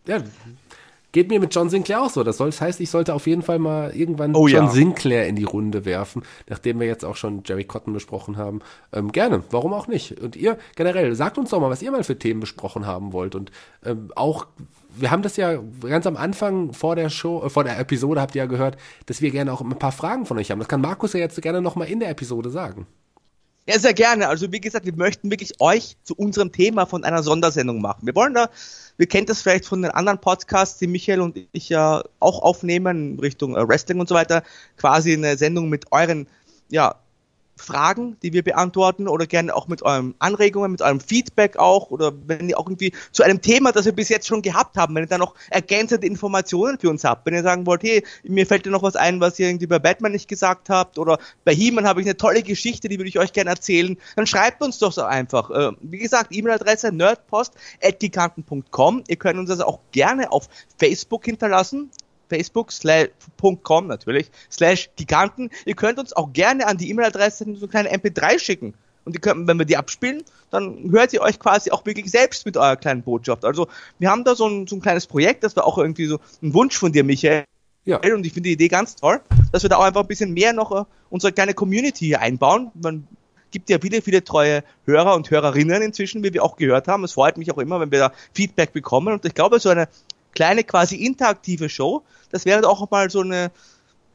[0.05, 0.23] Ja,
[1.11, 2.23] geht mir mit John Sinclair auch so.
[2.23, 4.71] Das, soll, das heißt, ich sollte auf jeden Fall mal irgendwann Oh John ja.
[4.71, 8.61] Sinclair in die Runde werfen, nachdem wir jetzt auch schon Jerry Cotton besprochen haben.
[8.93, 10.19] Ähm, gerne, warum auch nicht?
[10.19, 13.35] Und ihr generell, sagt uns doch mal, was ihr mal für Themen besprochen haben wollt.
[13.35, 13.51] Und
[13.85, 14.47] ähm, auch,
[14.95, 18.35] wir haben das ja ganz am Anfang vor der Show, äh, vor der Episode habt
[18.35, 20.59] ihr ja gehört, dass wir gerne auch ein paar Fragen von euch haben.
[20.59, 22.87] Das kann Markus ja jetzt gerne nochmal in der Episode sagen.
[23.69, 24.27] Ja, sehr gerne.
[24.27, 28.07] Also wie gesagt, wir möchten wirklich euch zu unserem Thema von einer Sondersendung machen.
[28.07, 28.49] Wir wollen da,
[28.99, 33.17] wir kennt das vielleicht von den anderen Podcasts, die Michael und ich ja auch aufnehmen,
[33.17, 34.43] Richtung äh, Wrestling und so weiter,
[34.75, 36.27] quasi eine Sendung mit euren,
[36.69, 36.95] ja,
[37.59, 42.11] Fragen, die wir beantworten oder gerne auch mit euren Anregungen, mit eurem Feedback auch oder
[42.25, 45.03] wenn ihr auch irgendwie zu einem Thema, das wir bis jetzt schon gehabt haben, wenn
[45.03, 48.65] ihr da noch ergänzende Informationen für uns habt, wenn ihr sagen wollt, hey, mir fällt
[48.65, 51.87] dir noch was ein, was ihr irgendwie bei Batman nicht gesagt habt oder bei He-Man
[51.87, 54.91] habe ich eine tolle Geschichte, die würde ich euch gerne erzählen, dann schreibt uns doch
[54.91, 55.51] so einfach.
[55.51, 59.03] Äh, wie gesagt, E-Mail-Adresse nerdpost.giganten.com.
[59.07, 61.91] Ihr könnt uns das auch gerne auf Facebook hinterlassen
[62.29, 65.49] facebook.com natürlich, slash Giganten.
[65.65, 68.73] Ihr könnt uns auch gerne an die E-Mail-Adresse so eine kleine MP3 schicken.
[69.05, 72.45] Und die können, wenn wir die abspielen, dann hört ihr euch quasi auch wirklich selbst
[72.45, 73.43] mit eurer kleinen Botschaft.
[73.45, 73.67] Also
[73.97, 76.53] wir haben da so ein, so ein kleines Projekt, das war auch irgendwie so ein
[76.53, 77.45] Wunsch von dir, Michael.
[77.85, 77.97] Ja.
[77.97, 79.21] Und ich finde die Idee ganz toll,
[79.51, 82.71] dass wir da auch einfach ein bisschen mehr noch uh, unsere kleine Community hier einbauen.
[82.75, 83.07] Man
[83.51, 87.03] gibt ja viele, viele treue Hörer und Hörerinnen inzwischen, wie wir auch gehört haben.
[87.03, 89.13] Es freut mich auch immer, wenn wir da Feedback bekommen.
[89.13, 89.87] Und ich glaube, so eine
[90.39, 92.01] kleine quasi interaktive Show.
[92.31, 93.51] Das wäre auch mal so eine,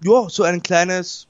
[0.02, 1.26] ja, so ein kleines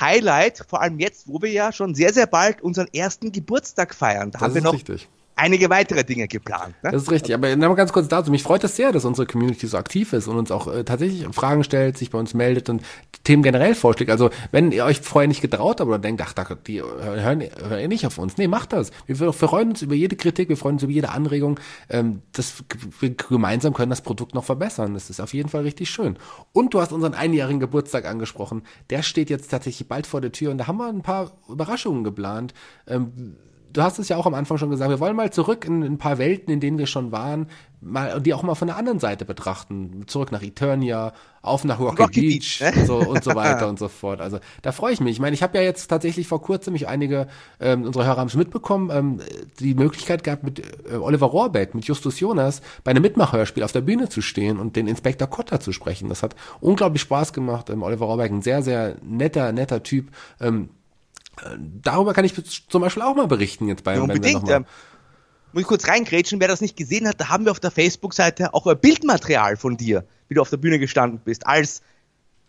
[0.00, 4.30] Highlight, vor allem jetzt, wo wir ja schon sehr, sehr bald unseren ersten Geburtstag feiern.
[4.30, 5.06] Da das haben wir noch richtig
[5.36, 6.74] einige weitere Dinge geplant.
[6.82, 6.90] Ne?
[6.90, 8.30] Das ist richtig, aber nochmal ganz kurz dazu.
[8.30, 11.26] Mich freut das sehr, dass unsere Community so aktiv ist und uns auch äh, tatsächlich
[11.34, 12.82] Fragen stellt, sich bei uns meldet und
[13.24, 14.10] Themen generell vorschlägt.
[14.10, 16.34] Also wenn ihr euch vorher nicht getraut habt oder denkt, ach,
[16.66, 18.36] die hören, hören nicht auf uns.
[18.36, 18.90] Nee, macht das.
[19.06, 21.58] Wir, wir freuen uns über jede Kritik, wir freuen uns über jede Anregung.
[21.88, 22.64] Ähm, das,
[23.00, 24.94] wir gemeinsam können das Produkt noch verbessern.
[24.94, 26.16] Das ist auf jeden Fall richtig schön.
[26.52, 28.62] Und du hast unseren einjährigen Geburtstag angesprochen.
[28.90, 32.04] Der steht jetzt tatsächlich bald vor der Tür und da haben wir ein paar Überraschungen
[32.04, 32.54] geplant.
[32.86, 33.36] Ähm,
[33.72, 35.94] du hast es ja auch am Anfang schon gesagt, wir wollen mal zurück in, in
[35.94, 37.46] ein paar Welten, in denen wir schon waren,
[37.80, 40.04] mal die auch mal von der anderen Seite betrachten.
[40.06, 41.12] Zurück nach Eternia,
[41.42, 42.86] auf nach Rocky, Rocky Beach, Beach ne?
[42.86, 44.20] so, und so weiter und so fort.
[44.20, 45.12] Also da freue ich mich.
[45.12, 47.26] Ich meine, ich habe ja jetzt tatsächlich vor kurzem, ich einige
[47.60, 49.20] ähm, unserer Hörer haben es mitbekommen, ähm,
[49.58, 53.80] die Möglichkeit gehabt, mit äh, Oliver Rohrbeck, mit Justus Jonas bei einem Mitmachhörspiel auf der
[53.80, 56.08] Bühne zu stehen und den Inspektor Kotter zu sprechen.
[56.08, 57.70] Das hat unglaublich Spaß gemacht.
[57.70, 60.10] Ähm, Oliver Rohrbeck, ein sehr, sehr netter, netter Typ.
[60.40, 60.68] Ähm,
[61.82, 62.34] darüber kann ich
[62.68, 64.48] zum Beispiel auch mal berichten jetzt bei ja, unbedingt.
[64.48, 64.66] Ähm,
[65.52, 68.54] muss ich kurz reingrätschen, wer das nicht gesehen hat, da haben wir auf der Facebook-Seite
[68.54, 71.82] auch ein Bildmaterial von dir, wie du auf der Bühne gestanden bist, als,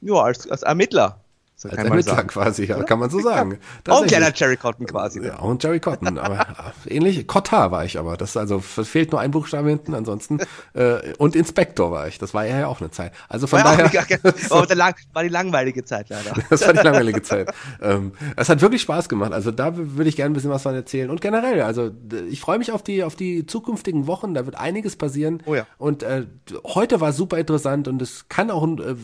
[0.01, 1.22] ja, als, als Ermittler.
[1.63, 2.27] So Als Ermittler sagen.
[2.27, 3.57] quasi, ja, kann man so sagen.
[3.87, 5.23] auch ein kleiner Jerry Cotton quasi.
[5.23, 6.45] Ja, auch ein Jerry Cotton, aber
[6.85, 7.25] ähnlich.
[7.25, 8.17] Cotta war ich aber.
[8.17, 10.39] Das also fehlt nur ein Buchstabe hinten, ansonsten.
[10.73, 12.17] Äh, und Inspektor war ich.
[12.17, 13.11] Das war ja auch eine Zeit.
[13.29, 13.85] Also von war daher.
[14.49, 16.33] Auch, war, lang, war die langweilige Zeit leider.
[16.49, 17.53] das war die langweilige Zeit.
[17.81, 19.33] Ähm, es hat wirklich Spaß gemacht.
[19.33, 21.11] Also da würde ich gerne ein bisschen was von erzählen.
[21.11, 21.91] Und generell, also
[22.27, 24.33] ich freue mich auf die auf die zukünftigen Wochen.
[24.33, 25.43] Da wird einiges passieren.
[25.45, 25.67] Oh ja.
[25.77, 26.25] Und äh,
[26.65, 28.95] heute war super interessant und es kann auch äh,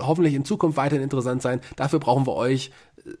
[0.00, 1.60] hoffentlich in Zukunft weiterhin interessant sein.
[1.76, 2.70] Dafür brauchen wir euch.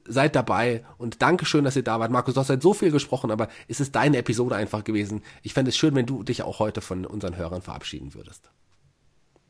[0.06, 2.10] Seid dabei und danke schön, dass ihr da wart.
[2.10, 5.22] Markus, du hast halt so viel gesprochen, aber es ist deine Episode einfach gewesen.
[5.42, 8.50] Ich fände es schön, wenn du dich auch heute von unseren Hörern verabschieden würdest.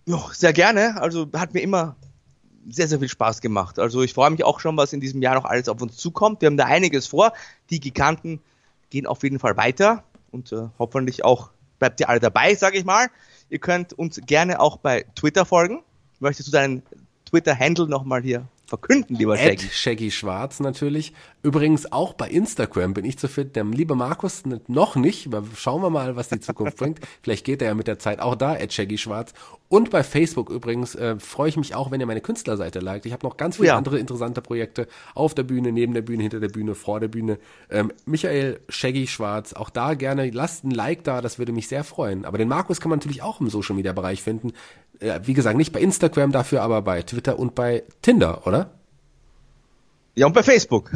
[0.07, 1.01] Ja, sehr gerne.
[1.01, 1.97] Also hat mir immer
[2.68, 3.78] sehr, sehr viel Spaß gemacht.
[3.78, 6.41] Also ich freue mich auch schon, was in diesem Jahr noch alles auf uns zukommt.
[6.41, 7.32] Wir haben da einiges vor.
[7.70, 8.41] Die Giganten
[8.91, 12.85] gehen auf jeden Fall weiter und äh, hoffentlich auch bleibt ihr alle dabei, sage ich
[12.85, 13.09] mal.
[13.51, 15.82] Ihr könnt uns gerne auch bei Twitter folgen.
[16.18, 16.82] Möchtest du deinen
[17.26, 19.68] Twitter-Handle nochmal hier verkünden, lieber Shaggy.
[19.70, 21.12] Shaggy Schwarz natürlich.
[21.43, 23.53] Übrigens auch bei Instagram bin ich zu finden.
[23.53, 27.01] Der liebe Markus noch nicht, aber schauen wir mal, was die Zukunft bringt.
[27.22, 29.33] Vielleicht geht er ja mit der Zeit auch da, at Shaggy Schwarz.
[29.68, 33.07] Und bei Facebook übrigens äh, freue ich mich auch, wenn ihr meine Künstlerseite liked.
[33.07, 33.77] Ich habe noch ganz viele ja.
[33.77, 37.39] andere interessante Projekte auf der Bühne, neben der Bühne, hinter der Bühne, vor der Bühne.
[37.70, 41.85] Ähm, Michael Shaggy Schwarz, auch da gerne lasst ein Like da, das würde mich sehr
[41.85, 42.25] freuen.
[42.25, 44.53] Aber den Markus kann man natürlich auch im Social Media Bereich finden.
[45.05, 48.70] Äh, wie gesagt, nicht bei Instagram dafür, aber bei Twitter und bei Tinder, oder?
[50.16, 50.92] Ja, und bei Facebook.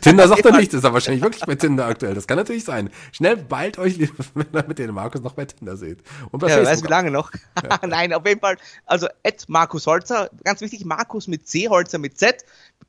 [0.00, 2.14] Tinder sagt er nicht, ist er wahrscheinlich wirklich bei Tinder aktuell.
[2.14, 2.88] Das kann natürlich sein.
[3.12, 3.98] Schnell bald euch,
[4.34, 5.98] wenn ihr mit dem Markus noch bei Tinder seht.
[6.30, 6.72] Und bei ja, Facebook.
[6.72, 7.32] Weiß wie lange noch.
[7.62, 7.80] Ja.
[7.86, 8.56] Nein, auf jeden Fall.
[8.86, 12.44] Also, at Markus Holzer, ganz wichtig, Markus mit C, Holzer mit Z,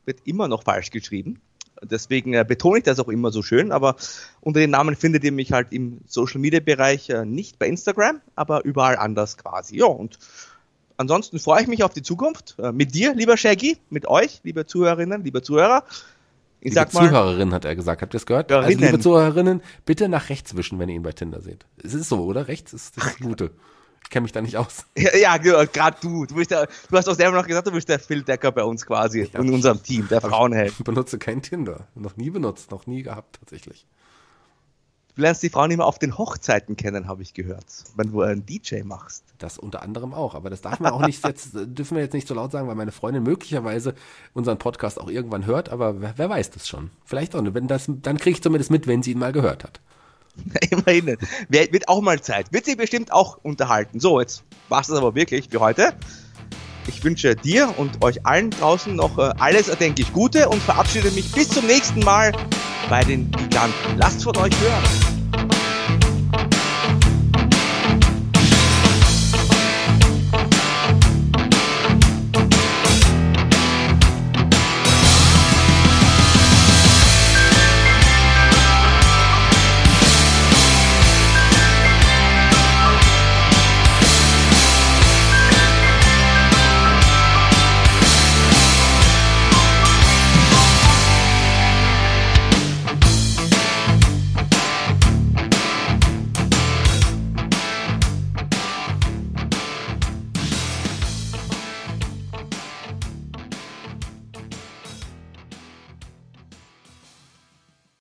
[0.05, 1.41] wird immer noch falsch geschrieben.
[1.83, 3.97] Deswegen äh, betone ich das auch immer so schön, aber
[4.39, 8.21] unter dem Namen findet ihr mich halt im Social Media Bereich äh, nicht bei Instagram,
[8.35, 9.79] aber überall anders quasi.
[9.79, 10.17] Ja, und
[10.97, 12.55] ansonsten freue ich mich auf die Zukunft.
[12.59, 15.83] Äh, mit dir, lieber Shaggy, mit euch, liebe Zuhörerinnen, liebe Zuhörer.
[16.59, 18.01] Ich liebe sag mal, Zuhörerinnen hat er gesagt.
[18.01, 18.51] Habt ihr es gehört?
[18.51, 21.65] Also, liebe Zuhörerinnen, bitte nach rechts wischen, wenn ihr ihn bei Tinder seht.
[21.83, 22.47] Es ist so, oder?
[22.47, 23.51] Rechts ist das Gute.
[24.03, 24.85] Ich kenne mich da nicht aus.
[24.97, 26.25] Ja, ja gerade du.
[26.25, 28.63] Du, bist der, du hast auch selber noch gesagt, du bist der Phil Decker bei
[28.63, 30.73] uns quasi, in unserem Team, der Frauenheld.
[30.77, 31.87] Ich benutze kein Tinder.
[31.95, 33.85] Noch nie benutzt, noch nie gehabt tatsächlich.
[35.15, 38.47] Du lernst die Frauen immer auf den Hochzeiten kennen, habe ich gehört, wenn du einen
[38.47, 39.23] DJ machst.
[39.37, 42.27] Das unter anderem auch, aber das darf man auch nicht jetzt, dürfen wir jetzt nicht
[42.27, 43.93] so laut sagen, weil meine Freundin möglicherweise
[44.33, 46.89] unseren Podcast auch irgendwann hört, aber wer, wer weiß das schon.
[47.05, 47.53] Vielleicht auch nicht.
[47.53, 49.81] Wenn das, dann kriege ich zumindest mit, wenn sie ihn mal gehört hat.
[50.71, 51.17] Immerhin.
[51.47, 52.51] Wird auch mal Zeit.
[52.51, 53.99] Wird sie bestimmt auch unterhalten.
[53.99, 55.93] So, jetzt war es aber wirklich für heute.
[56.87, 61.31] Ich wünsche dir und euch allen draußen noch äh, alles erdenklich Gute und verabschiede mich
[61.31, 62.31] bis zum nächsten Mal
[62.89, 63.97] bei den Giganten.
[63.97, 65.12] Lasst von euch hören.